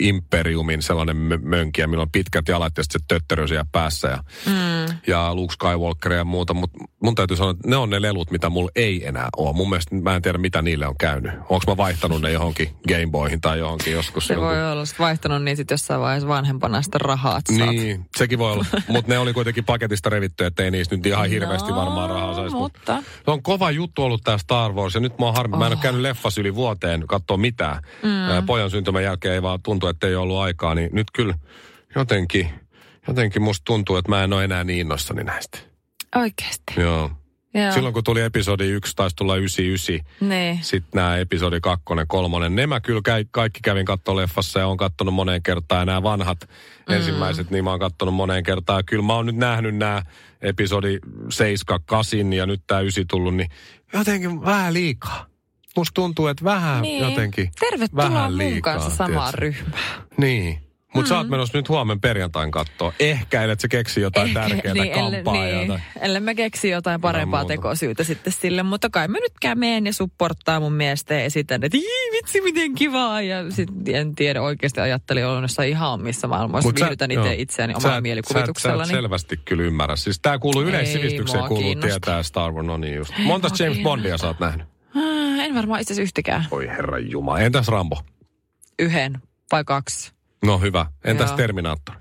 Imperiumin 0.00 0.82
sellainen 0.82 1.16
mö- 1.16 1.40
mönkiä, 1.48 1.86
millä 1.86 2.02
on 2.02 2.10
pitkät 2.10 2.48
jalat 2.48 2.72
ja 2.76 2.82
sitten 2.82 3.00
se 3.00 3.04
tötterö 3.08 3.46
siellä 3.46 3.64
päässä 3.72 4.08
ja, 4.08 4.18
mm. 4.46 4.96
ja 5.06 5.34
Luke 5.34 5.52
Skywalker 5.54 6.12
ja 6.12 6.24
muuta. 6.24 6.54
Mutta 6.54 6.78
mun 7.02 7.14
täytyy 7.14 7.36
sanoa, 7.36 7.50
että 7.50 7.68
ne 7.68 7.76
on 7.76 7.90
ne 7.90 8.02
lelut, 8.02 8.30
mitä 8.30 8.48
mulla 8.50 8.70
ei 8.76 9.06
enää 9.06 9.28
ole. 9.36 9.52
Mun 9.56 9.68
mielestä 9.68 9.94
mä 9.94 10.16
en 10.16 10.22
tiedä, 10.22 10.38
mitä 10.38 10.62
niille 10.62 10.86
on 10.86 10.94
käynyt. 11.00 11.32
Onko 11.40 11.62
mä 11.66 11.76
vaihtanut 11.76 12.22
ne 12.22 12.32
johonkin 12.32 12.68
Gameboyhin 12.88 13.40
tai 13.40 13.58
johonkin 13.58 13.92
joskus. 13.92 14.26
Se 14.26 14.34
jonkun- 14.34 14.48
voi 14.48 14.72
olla 14.72 14.84
sit 14.84 14.98
vaihtanut 14.98 15.42
niin 15.42 15.56
sit 15.56 15.70
jossain 15.70 16.00
vaiheessa 16.00 16.28
vanhempana 16.28 16.82
sitä 16.82 16.98
rahaa, 16.98 17.38
että 17.38 17.52
saat. 17.58 17.70
Niin, 17.70 18.06
sekin 18.16 18.38
voi 18.38 18.52
olla. 18.52 18.64
Mutta 18.88 19.12
ne 19.12 19.18
oli 19.18 19.32
kuitenkin 19.32 19.64
paketista 19.64 20.10
revitty, 20.10 20.44
ettei 20.44 20.70
niistä 20.70 20.96
nyt 20.96 21.06
ihan 21.06 21.28
hirveästi 21.28 21.70
No, 21.70 21.76
varmaan 21.76 22.10
rahaa 22.10 22.34
saisi. 22.34 22.54
mut- 22.54 22.62
mutta- 22.62 23.02
Se 23.24 23.30
on 23.30 23.42
kova 23.42 23.70
juttu 23.70 24.02
ollut 24.02 24.20
tämä 24.24 24.38
Star 24.38 24.72
Wars 24.72 24.94
ja 24.94 25.00
nyt 25.00 25.18
mä 25.18 25.26
oon 25.26 25.34
harmi. 25.34 25.56
Mä 25.56 25.66
en 25.66 25.72
ole 25.72 25.78
käynyt 25.82 26.02
leffassa 26.02 26.40
yli 26.40 26.54
vuoteen 26.54 27.04
katsoa 27.08 27.36
mitään. 27.36 27.82
Mm. 28.02 28.46
Pojan 28.46 28.70
syntymän 28.70 29.02
jälkeen 29.02 29.35
ei 29.36 29.42
vaan 29.42 29.62
tuntuu, 29.62 29.88
että 29.88 30.06
ei 30.06 30.14
ole 30.14 30.22
ollut 30.22 30.38
aikaa, 30.38 30.74
niin 30.74 30.90
nyt 30.92 31.06
kyllä 31.12 31.34
jotenkin, 31.94 32.50
jotenkin 33.08 33.42
musta 33.42 33.64
tuntuu, 33.64 33.96
että 33.96 34.10
mä 34.10 34.24
en 34.24 34.32
ole 34.32 34.44
enää 34.44 34.64
niin 34.64 34.78
innoissani 34.78 35.24
näistä. 35.24 35.58
Oikeesti. 36.16 36.80
Joo. 36.80 37.10
Joo. 37.54 37.72
Silloin 37.72 37.94
kun 37.94 38.04
tuli 38.04 38.20
episodi 38.20 38.68
1, 38.68 38.92
taisi 38.96 39.16
tulla 39.16 39.36
99, 39.36 40.28
Niin. 40.28 40.58
sitten 40.62 40.90
nämä 40.94 41.16
episodi 41.16 41.60
2, 41.60 41.84
3, 42.08 42.48
ne 42.48 42.66
mä 42.66 42.80
kyllä 42.80 43.00
käy, 43.04 43.24
kaikki 43.30 43.60
kävin 43.62 43.86
katsoa 43.86 44.16
leffassa 44.16 44.60
ja 44.60 44.66
on 44.66 44.76
kattonut 44.76 45.14
moneen 45.14 45.42
kertaan. 45.42 45.80
Ja 45.80 45.84
nämä 45.84 46.02
vanhat 46.02 46.38
mm. 46.88 46.94
ensimmäiset, 46.94 47.50
niin 47.50 47.64
mä 47.64 47.70
oon 47.70 47.80
kattonut 47.80 48.14
moneen 48.14 48.42
kertaan. 48.42 48.84
Kyllä 48.84 49.02
mä 49.02 49.14
oon 49.14 49.26
nyt 49.26 49.36
nähnyt 49.36 49.76
nämä 49.76 50.02
episodi 50.42 50.98
7, 51.30 51.80
8 51.86 52.32
ja 52.32 52.46
nyt 52.46 52.62
tämä 52.66 52.80
9 52.80 53.04
tullut, 53.08 53.34
niin 53.34 53.48
jotenkin 53.92 54.44
vähän 54.44 54.74
liikaa. 54.74 55.26
Musta 55.76 55.94
tuntuu, 55.94 56.26
että 56.26 56.44
vähän 56.44 56.82
Niin. 56.82 57.04
jotenkin 57.04 57.50
Tervetuloa 57.70 58.10
vähän 58.10 58.30
mun 58.32 58.38
liikaa, 58.38 58.74
kanssa 58.74 58.96
samaan 58.96 59.34
ryhmään. 59.34 59.82
Niin. 60.16 60.58
Mutta 60.94 61.08
mm. 61.08 61.14
sä 61.14 61.18
oot 61.18 61.28
menossa 61.28 61.58
nyt 61.58 61.68
huomenna 61.68 61.98
perjantain 62.02 62.50
kattoa. 62.50 62.92
Ehkä, 63.00 63.42
ellei 63.42 63.56
se 63.58 63.68
keksi 63.68 64.00
jotain 64.00 64.34
tärkeää 64.34 64.74
niin, 64.74 64.92
kampaa. 64.92 65.34
niin, 65.34 65.68
tai- 65.68 65.80
ellen 66.00 66.22
mä 66.22 66.34
keksi 66.34 66.68
jotain 66.70 67.00
parempaa 67.00 67.40
muuta. 67.40 67.52
tekosyytä 67.54 68.04
sitten 68.04 68.32
sille, 68.32 68.62
mutta 68.62 68.90
kai 68.90 69.08
mä 69.08 69.18
nytkään 69.18 69.58
meen 69.58 69.86
ja 69.86 69.92
supporttaa 69.92 70.60
mun 70.60 70.72
miestä 70.72 71.14
ja 71.14 71.20
esitän, 71.20 71.64
että 71.64 71.78
"Ii, 71.78 72.12
vitsi 72.12 72.40
miten 72.40 72.74
kivaa 72.74 73.22
ja 73.22 73.50
sitten 73.50 73.94
en 73.94 74.14
tiedä 74.14 74.42
oikeasti 74.42 74.80
ajattelin 74.80 75.26
olla 75.26 75.40
jossain 75.40 75.70
ihan 75.70 75.90
omissa 75.92 76.28
maailmoissa, 76.28 76.68
Mut 76.68 76.78
sä- 76.78 76.84
viihdytän 76.84 77.10
itse 77.10 77.34
itseäni 77.34 77.72
Sä 77.72 77.78
omalla 77.78 77.96
et- 77.96 78.02
mielikuvituksellani. 78.02 78.78
Sä, 78.78 78.82
et- 78.82 78.88
sä 78.88 78.92
et 78.98 79.02
selvästi 79.02 79.36
kyllä 79.44 79.62
ymmärrä. 79.62 79.96
Siis 79.96 80.20
tää 80.20 80.38
kuuluu 80.38 80.62
Ei, 80.62 80.68
yleissivistykseen, 80.68 81.44
kuuluu 81.44 81.64
kiinnosta. 81.64 81.88
tietää 81.88 82.22
Star 82.22 82.52
Wars. 82.52 82.66
No 82.66 82.76
niin 82.76 82.94
just. 82.94 83.12
Monta 83.18 83.48
James. 83.58 83.78
Bondia 83.82 84.18
sä 84.18 84.26
oot 84.26 84.40
nähnyt? 84.40 84.66
En 85.46 85.54
varmaan 85.54 85.80
itse 85.80 85.94
asiassa 85.94 86.02
yhtäkään. 86.02 86.46
Oi 86.50 86.66
herran 86.66 87.10
jumala. 87.10 87.40
Entäs 87.40 87.68
Rambo? 87.68 88.02
Yhden 88.78 89.22
vai 89.52 89.64
kaksi. 89.64 90.12
No 90.44 90.58
hyvä. 90.58 90.86
Entäs 91.04 91.28
Joo. 91.28 91.36
Terminaattor? 91.36 91.94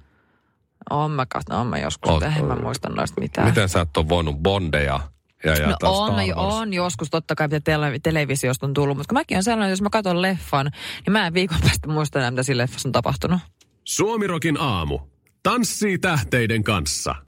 Oon 0.89 1.11
mä, 1.11 1.25
kat- 1.37 1.55
oon 1.55 1.67
mä 1.67 1.77
joskus, 1.77 2.11
Oot- 2.11 2.37
en 2.39 2.45
mä 2.45 2.55
muista 2.55 2.89
noista 2.89 3.21
mitään. 3.21 3.47
Miten 3.47 3.69
sä 3.69 3.81
et 3.81 3.97
ole 3.97 4.09
voinut 4.09 4.37
Bondeja 4.37 4.99
ja, 5.45 5.51
ja 5.55 5.67
No 5.67 5.75
on, 5.91 6.13
on 6.35 6.73
joskus 6.73 7.09
totta 7.09 7.35
kai, 7.35 7.47
mitä 7.47 7.59
tele- 7.71 7.99
televisiosta 8.03 8.65
on 8.65 8.73
tullut, 8.73 8.97
mutta 8.97 9.09
kun 9.13 9.19
mäkin 9.19 9.37
on 9.37 9.43
sellainen, 9.43 9.67
että 9.67 9.71
jos 9.71 9.81
mä 9.81 9.89
katson 9.89 10.21
leffan, 10.21 10.71
niin 11.05 11.11
mä 11.13 11.27
en 11.27 11.33
viikon 11.33 11.57
päästä 11.61 11.87
muista 11.87 12.19
enää, 12.19 12.31
mitä 12.31 12.43
siinä 12.43 12.57
leffassa 12.63 12.89
on 12.89 12.91
tapahtunut. 12.91 13.39
Suomirokin 13.83 14.57
aamu. 14.61 14.99
Tanssii 15.43 15.97
tähteiden 15.97 16.63
kanssa. 16.63 17.15